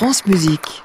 France 0.00 0.24
Musique. 0.24 0.82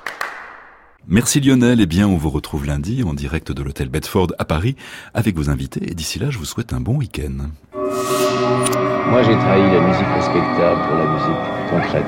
Merci 1.07 1.39
Lionel, 1.39 1.79
eh 1.79 1.85
bien 1.85 2.05
on 2.05 2.17
vous 2.17 2.29
retrouve 2.29 2.65
lundi 2.65 3.01
en 3.01 3.13
direct 3.13 3.49
de 3.53 3.63
l'hôtel 3.63 3.87
Bedford 3.87 4.33
à 4.39 4.43
Paris 4.43 4.75
avec 5.13 5.37
vos 5.37 5.49
invités 5.49 5.89
et 5.89 5.95
d'ici 5.95 6.19
là 6.19 6.31
je 6.31 6.37
vous 6.37 6.43
souhaite 6.43 6.73
un 6.73 6.81
bon 6.81 6.97
week-end. 6.97 7.47
Moi 7.71 9.23
j'ai 9.23 9.37
trahi 9.37 9.61
la 9.71 9.79
musique 9.87 10.07
respectable 10.17 10.81
pour 10.85 10.97
la 10.97 11.05
musique 11.13 11.43
concrète. 11.69 12.07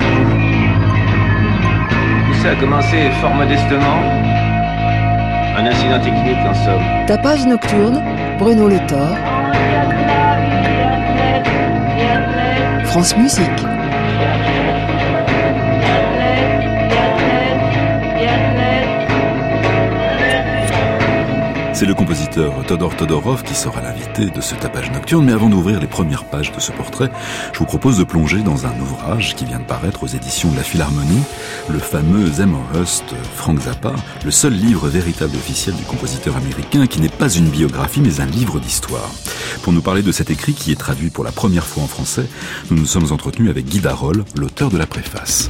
Tout 2.27 2.43
ça 2.43 2.51
a 2.51 2.55
commencé 2.57 3.09
fort 3.21 3.35
modestement. 3.35 4.01
Un 5.55 5.65
incident 5.65 6.01
technique 6.01 6.45
en 6.45 6.53
somme. 6.55 7.05
Tapage 7.07 7.45
nocturne, 7.45 8.03
Bruno 8.37 8.67
Le 8.67 8.85
Thor. 8.85 9.15
France 12.83 13.15
Musique. 13.15 13.63
C'est 21.77 21.85
le 21.85 21.93
compositeur 21.93 22.65
Todor 22.65 22.95
Todorov 22.95 23.43
qui 23.43 23.53
sera 23.53 23.81
l'invité 23.81 24.31
de 24.31 24.41
ce 24.41 24.55
tapage 24.55 24.89
nocturne, 24.89 25.25
mais 25.25 25.31
avant 25.31 25.47
d'ouvrir 25.47 25.79
les 25.79 25.85
premières 25.85 26.25
pages 26.25 26.51
de 26.51 26.59
ce 26.59 26.71
portrait, 26.71 27.11
je 27.53 27.59
vous 27.59 27.65
propose 27.65 27.99
de 27.99 28.03
plonger 28.03 28.41
dans 28.41 28.65
un 28.65 28.73
ouvrage 28.79 29.35
qui 29.35 29.45
vient 29.45 29.59
de 29.59 29.63
paraître 29.63 30.01
aux 30.01 30.07
éditions 30.07 30.49
de 30.49 30.55
la 30.55 30.63
Philharmonie, 30.63 31.21
le 31.69 31.77
fameux 31.77 32.31
Zemmerhust 32.31 33.13
Frank 33.35 33.59
Zappa, 33.59 33.93
le 34.25 34.31
seul 34.31 34.53
livre 34.53 34.87
véritable 34.87 35.35
officiel 35.35 35.75
du 35.75 35.83
compositeur 35.83 36.35
américain 36.35 36.87
qui 36.87 36.99
n'est 36.99 37.09
pas 37.09 37.29
une 37.29 37.47
biographie 37.47 38.01
mais 38.01 38.21
un 38.21 38.25
livre 38.25 38.59
d'histoire. 38.59 39.11
Pour 39.61 39.71
nous 39.71 39.81
parler 39.83 40.01
de 40.01 40.11
cet 40.11 40.31
écrit 40.31 40.53
qui 40.53 40.71
est 40.71 40.79
traduit 40.79 41.11
pour 41.11 41.23
la 41.23 41.31
première 41.31 41.67
fois 41.67 41.83
en 41.83 41.87
français, 41.87 42.25
nous 42.71 42.77
nous 42.77 42.87
sommes 42.87 43.11
entretenus 43.11 43.51
avec 43.51 43.65
Guy 43.65 43.81
Darol, 43.81 44.25
l'auteur 44.35 44.71
de 44.71 44.79
la 44.79 44.87
préface. 44.87 45.47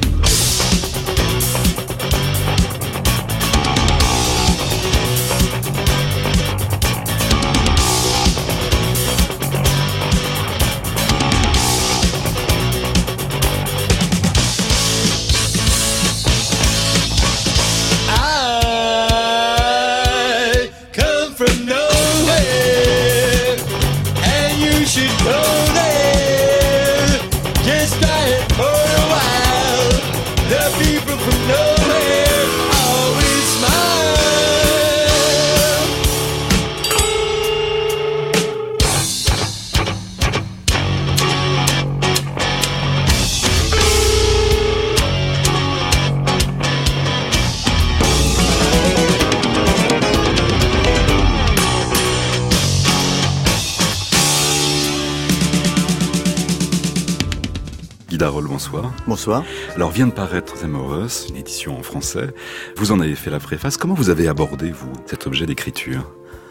Bonsoir. 58.18 58.92
Bonsoir. 59.06 59.44
Alors 59.76 59.90
vient 59.90 60.08
de 60.08 60.12
paraître 60.12 60.56
Zemmoros, 60.56 61.28
une 61.28 61.36
édition 61.36 61.78
en 61.78 61.82
français. 61.82 62.28
Vous 62.76 62.90
en 62.90 63.00
avez 63.00 63.14
fait 63.14 63.30
la 63.30 63.38
préface. 63.38 63.76
Comment 63.76 63.94
vous 63.94 64.10
avez 64.10 64.26
abordé, 64.26 64.70
vous, 64.70 64.92
cet 65.06 65.26
objet 65.26 65.46
d'écriture? 65.46 66.10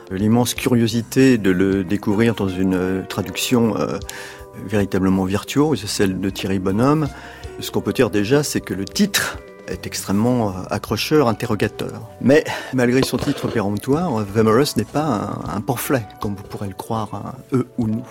L'immense 0.10 0.54
curiosité 0.54 1.38
de 1.38 1.52
le 1.52 1.84
découvrir 1.84 2.36
dans 2.36 2.48
une 2.48 2.76
euh, 2.76 3.04
traduction 3.08 3.78
euh, 3.78 4.00
véritablement 4.66 5.26
virtuose, 5.26 5.86
celle 5.86 6.22
de 6.22 6.30
Thierry 6.30 6.60
Bonhomme. 6.60 7.10
Ce 7.60 7.70
qu'on 7.70 7.82
peut 7.82 7.94
dire 7.94 8.10
déjà, 8.10 8.44
c'est 8.44 8.62
que 8.62 8.74
le 8.74 8.86
titre 8.86 9.38
est 9.68 9.86
extrêmement 9.86 10.50
euh, 10.50 10.54
accrocheur, 10.70 11.28
interrogateur. 11.28 12.02
Mais 12.22 12.46
malgré 12.74 13.04
son 13.04 13.18
titre 13.18 13.50
péremptoire, 13.50 14.24
Vemerus 14.24 14.78
n'est 14.78 14.86
pas 14.86 15.38
un, 15.54 15.60
pamphlet, 15.60 16.06
comme 16.22 16.36
vous 16.36 16.44
pourrez 16.44 16.70
le 16.70 16.76
croire, 16.76 17.10
un 17.14 17.58
eux 17.58 17.68
ou 17.78 17.88
nous 17.88 18.06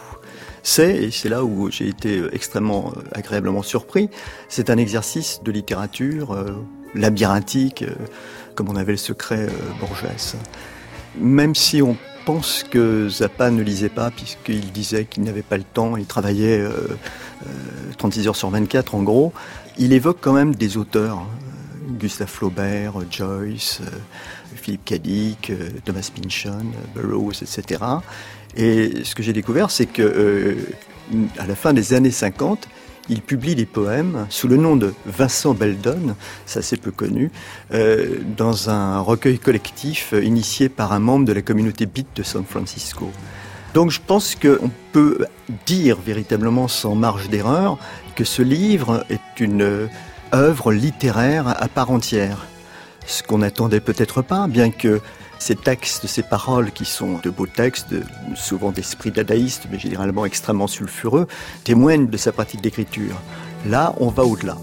c'est, 0.67 0.97
et 0.97 1.11
c'est 1.13 1.29
là 1.29 1.45
où 1.45 1.71
j'ai 1.71 1.87
été 1.87 2.19
euh, 2.19 2.35
extrêmement 2.35 2.93
euh, 2.97 3.01
agréablement 3.13 3.63
surpris, 3.63 4.11
c'est 4.49 4.69
un 4.69 4.79
exercice 4.79 5.41
de 5.45 5.53
littérature 5.53 6.33
euh, 6.33 6.51
labyrinthique, 6.93 7.85
comme 8.57 8.69
on 8.69 8.75
avait 8.75 8.91
le 8.91 8.99
secret 8.99 9.47
Borges. 9.79 10.35
Même 11.21 11.55
si 11.55 11.83
on 11.83 11.97
pense 12.25 12.65
que 12.69 13.09
Zappa 13.09 13.53
ne 13.53 13.63
lisait 13.63 13.89
pas, 13.89 14.11
puisqu'il 14.11 14.73
disait 14.73 15.05
qu'il 15.05 15.23
n'avait 15.23 15.43
pas 15.43 15.57
le 15.57 15.63
temps, 15.63 15.97
il 15.97 16.07
travaillait 16.07 16.65
36 17.97 18.27
heures 18.27 18.35
sur 18.35 18.51
24 18.51 18.97
en 18.97 19.05
gros, 19.05 19.33
il 19.79 19.93
évoque 19.93 20.19
quand 20.21 20.33
même 20.33 20.55
des 20.55 20.77
auteurs. 20.79 21.25
Gustave 22.01 22.29
Flaubert, 22.29 22.95
Joyce, 23.09 23.81
Philippe 24.57 24.85
Cadic, 24.85 25.53
Thomas 25.85 26.11
Pynchon, 26.13 26.73
Burroughs, 26.95 27.43
etc. 27.43 27.79
Et 28.57 29.05
ce 29.05 29.15
que 29.15 29.23
j'ai 29.23 29.33
découvert, 29.33 29.71
c'est 29.71 29.87
que 29.87 30.03
euh, 30.03 30.55
à 31.39 31.47
la 31.47 31.55
fin 31.55 31.73
des 31.73 31.93
années 31.93 32.11
50, 32.11 32.69
il 33.09 33.23
publie 33.23 33.55
des 33.55 33.67
poèmes 33.67 34.27
sous 34.31 34.49
le 34.49 34.57
nom 34.57 34.77
de 34.77 34.93
Vincent 35.05 35.55
Beldon, 35.55 36.17
ça 36.45 36.63
c'est 36.63 36.81
peu 36.81 36.91
connu, 36.91 37.31
euh, 37.73 38.19
dans 38.37 38.71
un 38.71 39.01
recueil 39.01 39.39
collectif 39.39 40.13
initié 40.21 40.69
par 40.69 40.93
un 40.93 40.99
membre 40.99 41.27
de 41.27 41.33
la 41.33 41.43
communauté 41.43 41.87
beat 41.87 42.09
de 42.17 42.23
San 42.23 42.45
Francisco. 42.45 43.11
Donc 43.75 43.91
je 43.91 44.01
pense 44.05 44.35
qu'on 44.35 44.71
peut 44.93 45.27
dire 45.67 45.99
véritablement 46.01 46.67
sans 46.67 46.95
marge 46.95 47.29
d'erreur 47.29 47.79
que 48.17 48.25
ce 48.25 48.43
livre 48.43 49.05
est 49.11 49.41
une 49.41 49.89
œuvre 50.33 50.73
littéraire 50.73 51.49
à 51.63 51.69
part 51.69 51.91
entière. 51.91 52.47
Ce 53.07 53.23
qu'on 53.23 53.39
n'attendait 53.39 53.81
peut-être 53.81 54.23
pas, 54.23 54.49
bien 54.49 54.71
que 54.71 55.01
ces 55.39 55.57
textes, 55.57 56.07
ces 56.07 56.23
paroles 56.23 56.71
qui 56.73 56.85
sont 56.85 57.19
de 57.23 57.31
beaux 57.31 57.47
textes, 57.47 57.95
souvent 58.35 58.73
d'esprit 58.73 59.11
dadaïste, 59.11 59.67
mais 59.71 59.79
généralement 59.79 60.25
extrêmement 60.25 60.67
sulfureux, 60.67 61.27
témoignent 61.65 62.09
de 62.09 62.17
sa 62.17 62.33
pratique 62.33 62.61
d'écriture. 62.61 63.21
Là, 63.67 63.95
on 63.99 64.09
va 64.09 64.25
au-delà. 64.25 64.57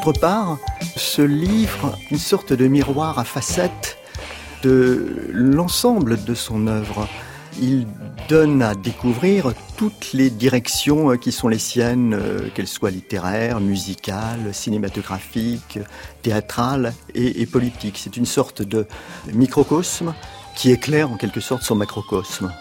D'autre 0.00 0.18
part, 0.18 0.58
ce 0.96 1.20
livre, 1.20 1.98
une 2.10 2.18
sorte 2.18 2.54
de 2.54 2.66
miroir 2.68 3.18
à 3.18 3.24
facettes 3.24 3.98
de 4.62 5.28
l'ensemble 5.30 6.24
de 6.24 6.34
son 6.34 6.68
œuvre. 6.68 7.06
il 7.60 7.86
donne 8.28 8.62
à 8.62 8.74
découvrir 8.74 9.52
toutes 9.76 10.12
les 10.14 10.30
directions 10.30 11.16
qui 11.18 11.32
sont 11.32 11.48
les 11.48 11.58
siennes, 11.58 12.18
qu'elles 12.54 12.68
soient 12.68 12.90
littéraires, 12.90 13.60
musicales, 13.60 14.54
cinématographiques, 14.54 15.78
théâtrales 16.22 16.94
et, 17.14 17.42
et 17.42 17.46
politiques. 17.46 17.98
C'est 17.98 18.16
une 18.16 18.26
sorte 18.26 18.62
de 18.62 18.86
microcosme 19.34 20.14
qui 20.56 20.70
éclaire 20.70 21.10
en 21.10 21.16
quelque 21.16 21.40
sorte 21.40 21.62
son 21.62 21.74
macrocosme. 21.74 22.52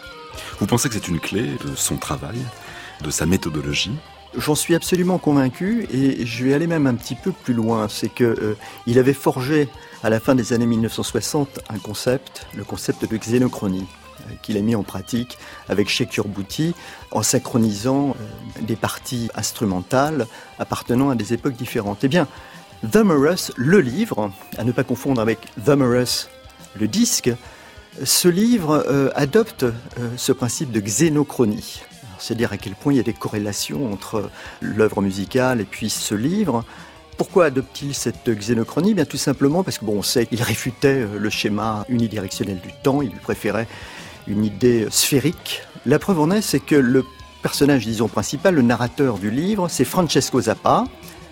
Vous 0.60 0.66
pensez 0.66 0.90
que 0.90 0.96
c'est 0.96 1.08
une 1.08 1.20
clé 1.20 1.44
de 1.66 1.76
son 1.76 1.96
travail, 1.96 2.40
de 3.02 3.12
sa 3.12 3.26
méthodologie? 3.26 3.98
J'en 4.38 4.56
suis 4.56 4.76
absolument 4.76 5.18
convaincu 5.18 5.88
et 5.92 6.26
je 6.26 6.46
vais 6.46 6.54
aller 6.54 6.68
même 6.68 6.86
un 6.86 6.96
petit 6.96 7.16
peu 7.16 7.32
plus 7.32 7.54
loin. 7.54 7.88
C'est 7.90 8.10
que 8.10 8.24
euh, 8.24 8.58
il 8.86 9.00
avait 9.00 9.14
forgé 9.14 9.70
à 10.04 10.10
la 10.10 10.20
fin 10.20 10.36
des 10.36 10.54
années 10.54 10.68
1960 10.68 11.60
un 11.70 11.80
concept, 11.80 12.46
le 12.56 12.64
concept 12.64 13.10
de 13.10 13.18
xénochronie 13.18 13.88
euh, 14.22 14.34
qu'il 14.42 14.58
a 14.58 14.62
mis 14.62 14.76
en 14.76 14.84
pratique 14.84 15.38
avec 15.68 15.90
Shekur 15.90 16.28
Bouti 16.28 16.74
en 17.12 17.24
synchronisant 17.24 18.10
euh, 18.10 18.62
des 18.62 18.76
parties 18.76 19.30
instrumentales 19.36 20.28
appartenant 20.58 21.10
à 21.10 21.16
des 21.16 21.34
époques 21.34 21.56
différentes. 21.56 22.04
Eh 22.04 22.08
bien, 22.08 22.28
The 22.90 22.98
Morus, 22.98 23.52
le 23.56 23.82
livre, 23.82 24.32
à 24.58 24.64
ne 24.64 24.72
pas 24.72 24.84
confondre 24.84 25.22
avec 25.22 25.40
The 25.66 25.70
Morus, 25.70 26.30
le 26.80 26.88
disque, 26.88 27.32
ce 28.04 28.28
livre 28.28 28.86
euh, 28.88 29.10
adopte 29.16 29.66
ce 30.16 30.32
principe 30.32 30.72
de 30.72 30.80
xénochronie. 30.80 31.82
C'est-à-dire 32.20 32.54
à 32.54 32.58
quel 32.58 32.76
point 32.76 32.94
il 32.94 32.98
y 32.98 33.00
a 33.00 33.04
des 33.04 33.14
corrélations 33.14 33.92
entre 33.92 34.30
l'œuvre 34.62 35.02
musicale 35.02 35.62
et 35.62 35.66
puis 35.66 35.90
ce 35.90 36.16
livre. 36.16 36.64
Pourquoi 37.18 37.46
adopte-t-il 37.46 37.94
cette 37.94 38.30
xénochronie? 38.30 38.94
Bien 38.94 39.06
tout 39.06 39.18
simplement 39.18 39.64
parce 39.64 39.78
que 39.78 39.86
bon, 39.86 39.98
on 39.98 40.04
sait 40.04 40.26
qu'il 40.26 40.42
réfutait 40.42 41.02
euh, 41.02 41.20
le 41.20 41.30
schéma 41.30 41.86
unidirectionnel 41.90 42.60
du 42.62 42.72
temps, 42.82 43.02
il 43.02 43.12
préférait 43.12 43.68
une 44.28 44.46
idée 44.46 44.88
sphérique. 44.90 45.64
La 45.86 46.00
preuve 46.00 46.20
en 46.22 46.32
est, 46.32 46.42
c'est 46.42 46.60
que 46.60 46.76
le 46.76 47.04
personnage, 47.42 47.86
disons, 47.86 48.08
principal, 48.08 48.56
le 48.56 48.62
narrateur 48.62 49.18
du 49.18 49.32
livre, 49.32 49.68
c'est 49.70 49.86
Francesco 49.86 50.42
Zappa. 50.42 50.86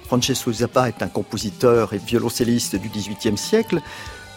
Francesco 0.06 0.52
Zappa 0.52 0.88
est 0.88 1.02
un 1.04 1.08
compositeur 1.08 1.94
et 1.94 1.98
violoncelliste 1.98 2.76
du 2.76 2.90
XVIIIe 2.90 3.38
siècle 3.38 3.82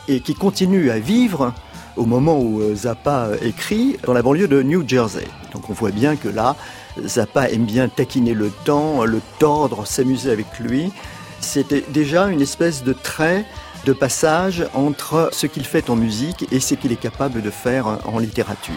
et 0.09 0.21
qui 0.21 0.35
continue 0.35 0.91
à 0.91 0.99
vivre 0.99 1.55
au 1.97 2.05
moment 2.05 2.39
où 2.39 2.61
euh, 2.61 2.75
Zappa 2.75 3.27
euh, 3.27 3.37
écrit 3.43 3.97
dans 4.05 4.13
la 4.13 4.23
banlieue 4.23 4.49
de 4.49 4.63
New 4.63 4.87
Jersey. 4.87 5.27
Donc 5.53 5.71
on 5.71 5.73
voit 5.73 5.91
bien 5.91 6.17
que 6.17 6.29
là, 6.29 6.57
Zappa 7.05 7.49
aime 7.51 7.65
bien 7.65 7.89
taquiner 7.89 8.35
le 8.35 8.51
temps, 8.65 9.05
le 9.05 9.21
tordre, 9.39 9.87
s'amuser 9.87 10.31
avec 10.31 10.59
lui. 10.59 10.93
C'était 11.41 11.85
déjà 11.89 12.29
une 12.29 12.41
espèce 12.41 12.85
de 12.85 12.93
trait 12.93 13.45
de 13.87 13.93
passage 13.93 14.67
entre 14.75 15.31
ce 15.33 15.47
qu'il 15.47 15.65
fait 15.65 15.89
en 15.89 15.97
musique 15.97 16.47
et 16.53 16.61
ce 16.61 16.75
qu'il 16.75 16.93
est 16.93 17.01
capable 17.01 17.41
de 17.41 17.51
faire 17.51 17.99
en 18.05 18.19
littérature. 18.19 18.75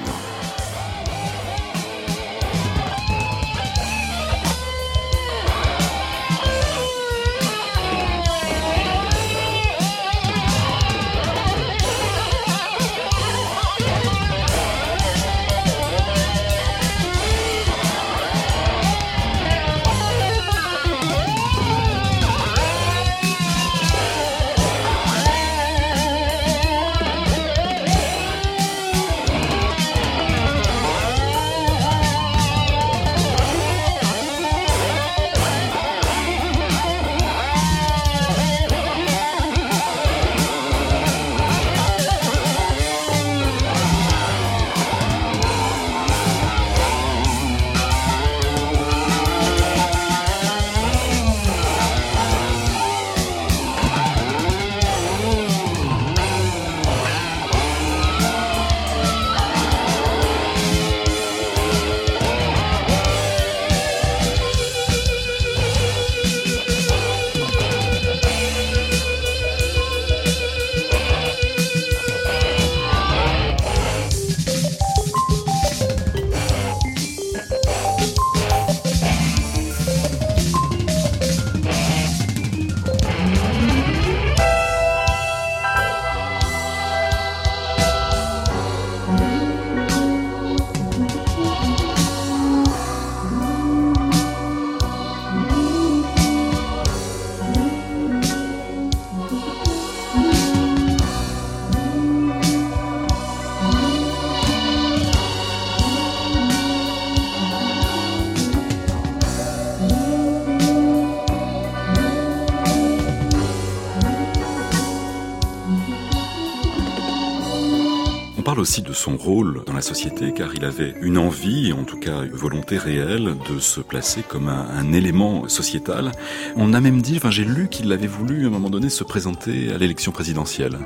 Aussi 118.74 118.82
de 118.82 118.94
son 118.94 119.18
rôle 119.18 119.62
dans 119.68 119.74
la 119.74 119.84
société, 119.84 120.34
car 120.34 120.56
il 120.56 120.66
avait 120.66 120.96
une 121.00 121.20
envie, 121.20 121.72
en 121.74 121.84
tout 121.84 122.00
cas 122.00 122.24
une 122.24 122.32
volonté 122.32 122.80
réelle, 122.80 123.36
de 123.48 123.60
se 123.60 123.82
placer 123.82 124.24
comme 124.28 124.48
un, 124.48 124.92
élément 124.94 125.48
sociétal. 125.48 126.12
On 126.56 126.74
a 126.74 126.82
même 126.82 127.00
dit, 127.00 127.18
enfin 127.18 127.30
j'ai 127.30 127.46
lu 127.46 127.68
qu'il 127.70 127.92
avait 127.92 128.08
voulu 128.08 128.46
à 128.46 128.48
un 128.48 128.50
moment 128.50 128.72
donné 128.72 128.90
se 128.90 129.04
présenter 129.04 129.72
à 129.72 129.78
l'élection 129.78 130.12
présidentielle. 130.12 130.80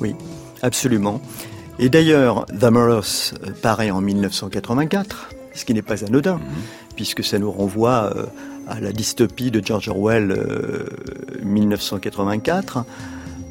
Oui, 0.00 0.16
absolument. 0.62 1.20
Et 1.78 1.88
d'ailleurs, 1.88 2.44
The 2.46 2.72
Moros 2.72 3.34
paraît 3.62 3.92
en 3.92 4.00
1984, 4.00 5.28
ce 5.54 5.64
qui 5.64 5.74
n'est 5.74 5.82
pas 5.82 6.04
anodin, 6.04 6.38
mhm. 6.38 6.42
puisque 6.96 7.22
ça 7.22 7.38
nous 7.38 7.52
renvoie 7.52 8.12
euh, 8.16 8.26
à 8.66 8.80
la 8.80 8.90
dystopie 8.90 9.52
de 9.52 9.64
George 9.64 9.88
Orwell 9.88 10.36
1984 11.44 12.78
euh, 12.78 12.80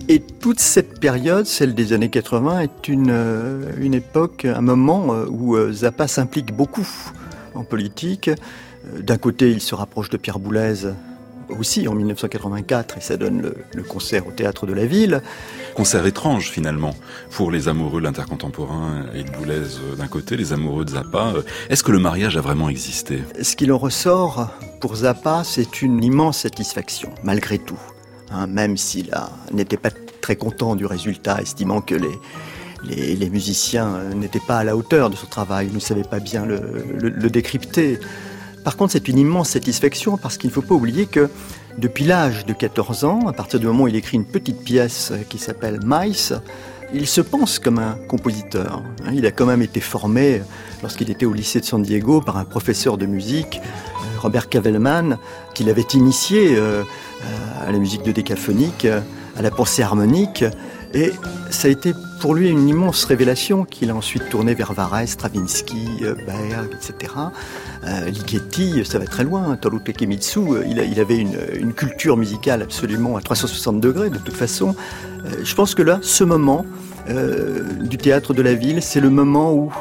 et 0.10 0.22
toute 0.22 0.60
cette 0.62 1.02
période, 1.02 1.46
celle 1.46 1.76
des 1.76 1.92
années 1.92 2.10
80, 2.10 2.62
est 2.62 2.88
une, 2.88 3.10
euh, 3.10 3.72
une 3.78 3.94
époque, 3.94 4.46
un 4.46 4.62
moment 4.62 5.14
euh, 5.14 5.26
où 5.30 5.58
euh, 5.58 5.74
Zappa 5.74 6.08
s'implique 6.08 6.56
beaucoup 6.56 6.88
en 7.56 7.66
politique. 7.66 8.30
D'un 9.02 9.18
côté, 9.18 9.52
il 9.52 9.60
se 9.60 9.76
rapproche 9.76 10.10
de 10.10 10.16
Pierre 10.16 10.40
Boulez 10.40 10.88
aussi 11.50 11.88
en 11.88 11.94
1984 11.94 12.98
et 12.98 13.02
ça 13.02 13.18
donne 13.18 13.54
le, 13.74 13.84
concert 13.84 14.28
au 14.28 14.32
théâtre 14.32 14.66
de 14.66 14.74
la 14.74 14.86
ville. 14.86 15.22
Concert 15.76 16.06
étrange 16.06 16.52
finalement 16.52 16.94
pour 17.32 17.52
les 17.52 17.68
amoureux 17.68 18.00
de 18.00 18.06
l'intercontemporain 18.06 19.06
et 19.14 19.24
de 19.24 19.32
Boulez 19.32 19.62
d'un 19.98 20.08
côté, 20.08 20.38
les 20.38 20.54
amoureux 20.54 20.86
de 20.86 20.92
Zappa. 20.92 21.34
Est-ce 21.70 21.84
que 21.84 21.92
le 21.92 22.00
mariage 22.00 22.38
a 22.38 22.42
vraiment 22.42 22.70
existé? 22.70 23.24
Ce 23.42 23.56
qu'il 23.58 23.74
en 23.74 23.78
ressort 23.78 24.50
pour 24.80 24.96
Zappa, 24.96 25.44
c'est 25.44 25.82
une 25.82 26.02
immense 26.04 26.40
satisfaction 26.40 27.10
malgré 27.24 27.60
tout. 27.60 27.80
Hein, 28.32 28.48
même 28.48 28.78
s'il 28.78 29.12
n'était 29.52 29.78
pas 29.78 29.90
très 30.22 30.36
content 30.36 30.76
du 30.76 30.86
résultat, 30.86 31.42
estimant 31.42 31.82
que 31.82 31.96
les, 31.96 33.16
les, 33.16 33.30
musiciens 33.30 33.88
euh, 33.88 34.14
n'étaient 34.14 34.42
pas 34.46 34.60
à 34.60 34.64
la 34.64 34.76
hauteur 34.76 35.10
de 35.10 35.16
son 35.16 35.28
travail, 35.28 35.70
ne 35.74 35.80
savaient 35.80 36.04
pas 36.04 36.20
bien 36.20 36.46
le, 36.46 37.30
décrypter. 37.30 38.00
Par 38.64 38.76
contre, 38.76 38.94
c'est 38.94 39.08
une 39.08 39.18
immense 39.18 39.50
satisfaction 39.50 40.18
parce 40.18 40.38
qu'il 40.38 40.50
ne 40.50 40.54
faut 40.54 40.62
pas 40.62 40.76
oublier 40.76 41.06
que 41.06 41.30
depuis 41.78 42.06
l'âge 42.06 42.46
de 42.46 42.54
14 42.54 43.06
ans, 43.06 43.28
à 43.28 43.34
partir 43.34 43.60
du 43.60 43.68
moment 43.68 43.84
où 43.84 43.88
il 43.88 43.96
écrit 43.96 44.18
une 44.18 44.26
petite 44.26 44.64
pièce 44.64 45.14
qui 45.30 45.38
s'appelle 45.38 45.80
Mice, 45.86 46.34
il 46.94 47.08
se 47.08 47.22
pense 47.22 47.60
comme 47.60 47.80
un 47.80 47.98
compositeur. 48.08 48.82
Hein. 49.06 49.12
Il 49.14 49.26
a 49.26 49.32
quand 49.32 49.46
même 49.46 49.62
été 49.62 49.80
formé 49.80 50.42
lorsqu'il 50.82 51.10
était 51.12 51.26
au 51.26 51.34
lycée 51.34 51.60
de 51.60 51.66
San 51.66 51.82
Diego 51.82 52.22
par 52.22 52.38
un 52.38 52.46
professeur 52.46 52.98
de 52.98 53.06
musique, 53.06 53.60
euh, 53.62 54.20
Robert 54.20 54.50
Cavelman, 54.50 55.18
qui 55.54 55.64
l'avait 55.64 55.88
initié 55.94 56.56
euh, 56.58 56.84
à 57.68 57.72
la 57.72 57.80
musique 57.80 58.04
de 58.04 58.12
décaphonique, 58.12 58.86
à 58.86 59.42
la 59.42 59.52
pensée 59.52 59.84
harmonique. 59.84 60.46
Et 60.94 61.12
ça 61.52 61.68
a 61.68 61.72
été 61.72 61.94
pour 62.22 62.34
lui 62.34 62.50
une 62.50 62.68
immense 62.68 63.04
révélation 63.06 63.66
qu'il 63.66 63.90
a 63.92 63.96
ensuite 63.96 64.30
tourné 64.30 64.54
vers 64.54 64.74
Varese, 64.74 65.12
Stravinsky, 65.12 66.04
Berg, 66.26 66.70
etc. 66.74 67.14
Euh, 67.84 68.10
Ligeti, 68.10 68.84
ça 68.86 68.98
va 68.98 69.06
très 69.06 69.24
loin. 69.24 69.56
Toru 69.58 69.80
Kemitsu, 69.80 70.40
euh, 70.40 70.64
il, 70.68 70.80
il, 70.80 71.00
avait 71.00 71.18
une, 71.18 71.38
une, 71.60 71.74
culture 71.74 72.18
musicale 72.18 72.62
absolument 72.64 73.18
à 73.18 73.22
360 73.22 73.80
degrés 73.80 74.10
de 74.10 74.18
toute 74.18 74.36
façon. 74.36 74.76
Euh, 75.26 75.30
je 75.44 75.56
pense 75.56 75.76
que 75.76 75.84
là, 75.84 76.00
ce 76.02 76.24
moment 76.24 76.66
euh, 77.10 77.64
du 77.82 77.98
théâtre 77.98 78.34
de 78.34 78.42
la 78.42 78.54
ville, 78.54 78.82
c'est 78.82 79.00
le 79.00 79.10
moment 79.10 79.54
où 79.54 79.72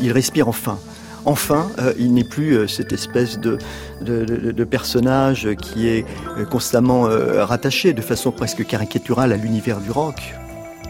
il 0.00 0.12
respire 0.12 0.48
enfin. 0.48 0.78
Enfin, 1.26 1.68
euh, 1.78 1.92
il 1.98 2.14
n'est 2.14 2.22
plus 2.22 2.56
euh, 2.56 2.68
cette 2.68 2.92
espèce 2.92 3.40
de, 3.40 3.58
personnage 4.64 5.48
qui 5.60 5.88
est 5.88 6.06
constamment 6.50 7.08
euh, 7.08 7.44
rattaché 7.44 7.92
de 7.92 8.00
façon 8.00 8.30
presque 8.30 8.64
caricaturale 8.64 9.32
à 9.32 9.36
l'univers 9.36 9.80
du 9.80 9.90
rock 9.90 10.34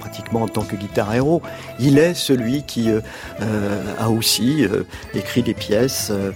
pratiquement 0.07 0.43
en 0.43 0.49
tant 0.49 0.63
que 0.63 0.77
guitare 0.77 1.13
héros. 1.15 1.43
Il 1.81 1.99
est 1.99 2.15
celui 2.15 2.63
qui 2.63 2.91
euh, 2.91 3.95
a 3.99 4.09
aussi 4.09 4.65
euh, 4.65 4.85
écrit 5.15 5.43
des 5.43 5.55
pièces 5.55 6.09
euh, 6.11 6.31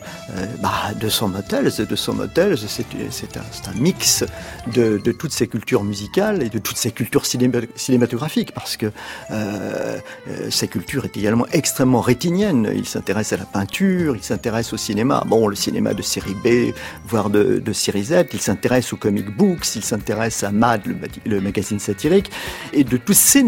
bah, 0.60 0.92
de 0.98 1.08
son 1.08 1.28
motel. 1.28 1.70
De 1.70 1.96
son 1.96 2.14
motel, 2.14 2.56
c'est 2.58 3.36
un, 3.36 3.80
mix 3.80 4.24
de, 4.74 4.98
toutes 5.12 5.32
ces 5.32 5.46
cultures 5.46 5.84
musicales 5.84 6.42
et 6.42 6.48
de 6.48 6.58
toutes 6.58 6.76
ces 6.76 6.90
cultures 6.90 7.26
cinéma, 7.26 7.58
cinématographiques, 7.76 8.52
parce 8.52 8.76
que 8.76 8.90
ces 10.50 10.68
cultures 10.68 11.04
est 11.04 11.16
également 11.16 11.46
extrêmement 11.52 12.00
rétinienne. 12.00 12.70
Il 12.74 12.86
s'intéresse 12.86 13.32
à 13.32 13.36
la 13.36 13.44
peinture, 13.44 14.16
il 14.16 14.22
s'intéresse 14.22 14.72
au 14.72 14.76
cinéma. 14.76 15.22
Bon, 15.26 15.46
le 15.46 15.56
cinéma 15.56 15.94
de 15.94 16.02
série 16.02 16.34
B, 16.44 16.74
voire 17.06 17.30
de, 17.30 17.72
série 17.72 18.04
Z. 18.04 18.24
Il 18.32 18.40
s'intéresse 18.40 18.92
aux 18.92 18.96
comic 18.96 19.34
books, 19.36 19.76
il 19.76 19.84
s'intéresse 19.84 20.42
à 20.42 20.50
Mad, 20.50 20.82
le, 21.24 21.40
magazine 21.40 21.78
satirique, 21.78 22.30
et 22.72 22.84
de 22.84 22.96
tous 22.96 23.14
ces 23.14 23.42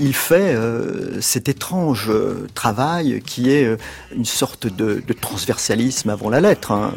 il 0.00 0.14
fait 0.14 0.54
euh, 0.54 1.20
cet 1.20 1.48
étrange 1.48 2.08
euh, 2.08 2.46
travail 2.54 3.22
qui 3.24 3.50
est 3.50 3.64
euh, 3.64 3.76
une 4.14 4.24
sorte 4.24 4.66
de, 4.66 5.02
transversalisme 5.20 6.10
avant 6.10 6.30
la 6.30 6.40
lettre. 6.40 6.72
Hein. 6.72 6.92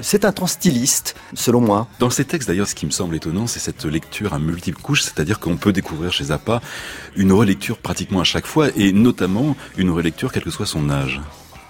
C'est 0.00 0.24
un 0.24 0.32
transstyliste, 0.32 1.16
selon 1.34 1.60
moi. 1.60 1.88
Dans 1.98 2.10
ces 2.10 2.24
textes, 2.24 2.48
d'ailleurs, 2.48 2.68
ce 2.68 2.74
qui 2.74 2.86
me 2.86 2.92
semble 2.92 3.16
étonnant, 3.16 3.46
c'est 3.46 3.58
cette 3.58 3.84
lecture 3.84 4.32
à 4.32 4.38
multiples 4.38 4.80
couches, 4.80 5.02
c'est-à-dire 5.02 5.40
qu'on 5.40 5.56
peut 5.56 5.72
découvrir 5.72 6.12
chez 6.12 6.24
Zappa 6.24 6.60
une 7.16 7.32
relecture 7.32 7.78
pratiquement 7.78 8.20
à 8.20 8.24
chaque 8.24 8.46
fois, 8.46 8.68
et 8.76 8.92
notamment 8.92 9.56
une 9.76 9.90
relecture 9.90 10.30
quel 10.32 10.44
que 10.44 10.50
soit 10.50 10.66
son 10.66 10.88
âge 10.88 11.20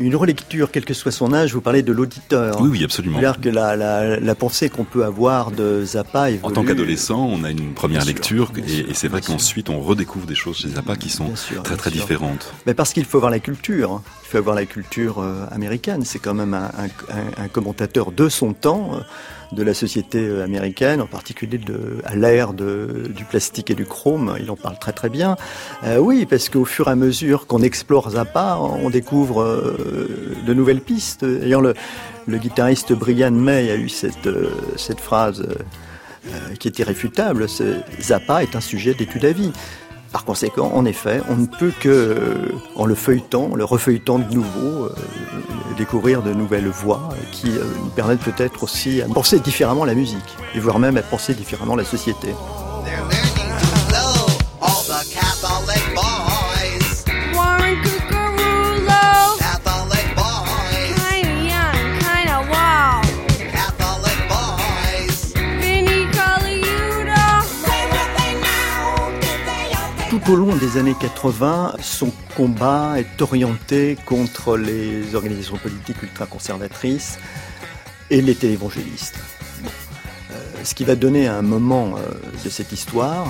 une 0.03 0.17
relecture, 0.17 0.71
quel 0.71 0.85
que 0.85 0.95
soit 0.95 1.13
son 1.13 1.33
âge, 1.33 1.55
vous 1.55 1.61
parlez 1.61 1.83
de 1.83 1.93
l'auditeur. 1.93 2.61
Oui, 2.61 2.69
oui, 2.71 2.85
absolument. 2.85 3.19
C'est-à-dire 3.21 3.41
que 3.41 3.49
la, 3.49 3.77
la, 3.77 4.19
la 4.21 4.35
pensée 4.35 4.69
qu'on 4.69 4.85
peut 4.85 5.05
avoir 5.05 5.51
de 5.51 5.85
Zappa 5.85 6.31
évolue. 6.31 6.45
En 6.45 6.51
tant 6.55 6.65
qu'adolescent, 6.65 7.25
on 7.25 7.45
a 7.45 7.51
une 7.51 7.75
première 7.75 8.03
bien 8.03 8.13
lecture, 8.13 8.53
sûr, 8.55 8.65
et, 8.67 8.91
et 8.91 8.95
c'est 8.95 9.09
vrai 9.09 9.21
qu'ensuite 9.21 9.71
on 9.71 9.81
redécouvre 9.81 10.27
des 10.27 10.35
choses 10.35 10.57
chez 10.59 10.69
Zappa 10.69 10.97
qui 10.97 11.09
sont 11.09 11.35
sûr, 11.37 11.63
très 11.63 11.77
très 11.77 11.91
sûr. 11.91 12.01
différentes. 12.01 12.53
Mais 12.67 12.75
parce 12.75 12.93
qu'il 12.93 13.05
faut 13.05 13.19
avoir 13.19 13.31
la 13.31 13.41
culture. 13.41 14.03
Il 14.25 14.29
faut 14.33 14.39
avoir 14.39 14.57
la 14.57 14.65
culture 14.65 15.19
euh, 15.21 15.45
américaine. 15.51 16.05
C'est 16.05 16.19
quand 16.19 16.33
même 16.35 16.55
un, 16.55 16.71
un, 16.79 17.45
un, 17.45 17.49
commentateur 17.49 18.13
de 18.13 18.29
son 18.31 18.55
temps. 18.55 19.01
De 19.53 19.63
la 19.63 19.75
société 19.75 20.19
euh, 20.19 20.45
américaine, 20.45 21.01
en 21.03 21.07
particulier 21.07 21.59
de, 21.59 21.99
à 22.05 22.17
l'ère 22.17 22.55
du 22.55 23.25
plastique 23.29 23.71
et 23.71 23.75
du 23.75 23.85
chrome. 23.85 24.37
Il 24.41 24.51
en 24.51 24.57
parle 24.57 24.79
très 24.79 24.93
très 24.93 25.11
bien. 25.11 25.37
Euh, 25.85 25.99
oui, 25.99 26.27
parce 26.27 26.49
qu'au 26.49 26.65
fur 26.65 26.89
et 26.89 26.93
à 26.93 26.97
mesure 26.97 27.47
qu'on 27.47 27.63
explore 27.63 28.11
Zappa, 28.11 28.59
on 28.59 28.89
découvre 28.91 29.43
euh, 29.43 30.37
de 30.47 30.55
nouvelles 30.55 30.81
pistes. 30.81 31.25
D'ailleurs, 31.25 31.61
le, 31.61 31.75
le, 32.27 32.39
guitariste 32.39 32.93
Brian 32.93 33.31
May 33.31 33.71
a 33.71 33.77
eu 33.77 33.89
cette, 33.89 34.27
euh, 34.27 34.51
cette 34.77 35.01
phrase 35.01 35.47
qui 36.61 36.69
est 36.69 36.79
irréfutable. 36.79 37.47
Zappa 38.01 38.45
est 38.45 38.55
un 38.55 38.61
sujet 38.61 38.95
d'étude 38.95 39.25
à 39.25 39.33
vie. 39.33 39.51
Par 40.13 40.25
conséquent, 40.25 40.71
en 40.75 40.85
effet, 40.85 41.23
on 41.31 41.37
ne 41.37 41.47
peut 41.47 41.73
que, 41.81 42.53
en 42.77 42.85
le 42.85 42.95
feuilletant, 42.95 43.49
en 43.53 43.55
le 43.55 43.65
refeuilletant 43.65 44.19
de 44.19 44.35
nouveau, 44.35 44.85
euh, 44.85 44.95
découvrir 45.79 46.23
de 46.23 46.35
nouvelles 46.35 46.69
voies 46.69 47.09
qui 47.33 47.49
euh, 47.49 47.65
nous 47.83 47.91
permettent 47.91 48.21
peut-être 48.21 48.63
aussi 48.63 49.01
à 49.01 49.07
penser 49.07 49.41
différemment 49.41 49.87
la 49.87 49.95
musique, 49.95 50.37
et 50.55 50.61
voire 50.61 50.79
même 50.79 50.99
à 50.99 51.03
penser 51.03 51.33
différemment 51.33 51.77
la 51.77 51.85
société. 51.85 52.35
Au 70.33 70.37
long 70.37 70.57
des 70.57 70.79
années 70.79 70.97
80, 70.99 71.75
son 71.83 72.11
combat 72.35 72.95
est 72.99 73.21
orienté 73.21 73.99
contre 74.07 74.57
les 74.57 75.15
organisations 75.15 75.59
politiques 75.59 76.03
ultra-conservatrices 76.03 77.19
et 78.09 78.23
les 78.23 78.35
télévangélistes. 78.35 79.19
Euh, 80.31 80.35
ce 80.65 80.75
qui 80.75 80.85
va 80.85 80.95
donner 80.95 81.29
à 81.29 81.37
un 81.37 81.43
moment 81.43 81.97
euh, 81.99 82.13
de 82.45 82.49
cette 82.49 82.73
histoire, 82.73 83.27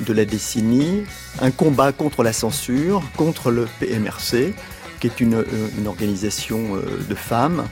de 0.00 0.12
la 0.12 0.26
décennie, 0.26 1.04
un 1.40 1.50
combat 1.50 1.92
contre 1.92 2.22
la 2.22 2.34
censure, 2.34 3.02
contre 3.16 3.50
le 3.50 3.66
PMRC, 3.80 4.52
qui 5.00 5.06
est 5.06 5.20
une, 5.20 5.46
une 5.78 5.86
organisation 5.86 6.76
euh, 6.76 6.82
de 7.08 7.14
femmes, 7.14 7.64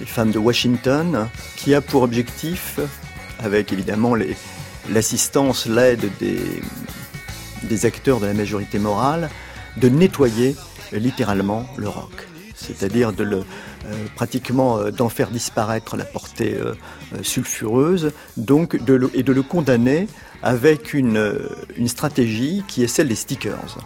les 0.00 0.06
femmes 0.06 0.32
de 0.32 0.40
Washington, 0.40 1.28
qui 1.54 1.74
a 1.76 1.80
pour 1.80 2.02
objectif, 2.02 2.80
avec 3.38 3.72
évidemment 3.72 4.16
l'assistance, 4.90 5.66
l'aide 5.66 6.10
des, 6.18 6.40
des 7.62 7.86
acteurs 7.86 8.20
de 8.20 8.26
la 8.26 8.34
majorité 8.34 8.78
morale 8.78 9.30
de 9.76 9.88
nettoyer 9.88 10.56
littéralement 10.92 11.66
le 11.76 11.88
rock, 11.88 12.28
c'est-à-dire 12.54 13.12
de 13.12 13.24
le 13.24 13.36
euh, 13.38 14.06
pratiquement 14.14 14.78
euh, 14.78 14.90
d'en 14.90 15.08
faire 15.08 15.30
disparaître 15.30 15.96
la 15.96 16.04
portée 16.04 16.54
euh, 16.54 16.74
sulfureuse, 17.22 18.12
donc 18.36 18.74
et 18.74 19.22
de 19.22 19.32
le 19.32 19.42
condamner 19.42 20.08
avec 20.42 20.92
une 20.94 21.18
stratégie 21.86 22.64
qui 22.68 22.82
est 22.82 22.88
celle 22.88 23.08
des 23.08 23.14
stickers 23.14 23.78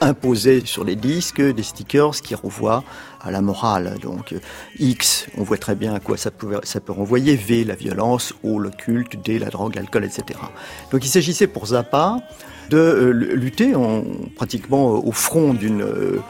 imposés 0.00 0.62
sur 0.64 0.84
les 0.84 0.96
disques, 0.96 1.40
des 1.40 1.62
stickers 1.62 2.12
qui 2.12 2.34
renvoient 2.34 2.84
à 3.20 3.30
la 3.30 3.40
morale. 3.40 3.96
Donc 4.02 4.34
X, 4.78 5.26
on 5.38 5.42
voit 5.42 5.58
très 5.58 5.74
bien 5.74 5.94
à 5.94 6.00
quoi 6.00 6.16
ça 6.16 6.30
peut, 6.30 6.60
ça 6.62 6.80
peut 6.80 6.92
renvoyer, 6.92 7.36
V, 7.36 7.64
la 7.64 7.74
violence, 7.74 8.34
O, 8.42 8.58
le 8.58 8.70
culte, 8.70 9.22
D, 9.24 9.38
la 9.38 9.50
drogue, 9.50 9.74
l'alcool, 9.74 10.04
etc. 10.04 10.38
Donc 10.90 11.04
il 11.04 11.08
s'agissait 11.08 11.46
pour 11.46 11.66
Zappa 11.66 12.18
de 12.70 12.78
euh, 12.78 13.10
lutter 13.10 13.74
en, 13.74 14.04
pratiquement 14.36 14.92
au 14.92 15.12
front 15.12 15.52
d'une, 15.52 15.82
euh, 15.82 16.20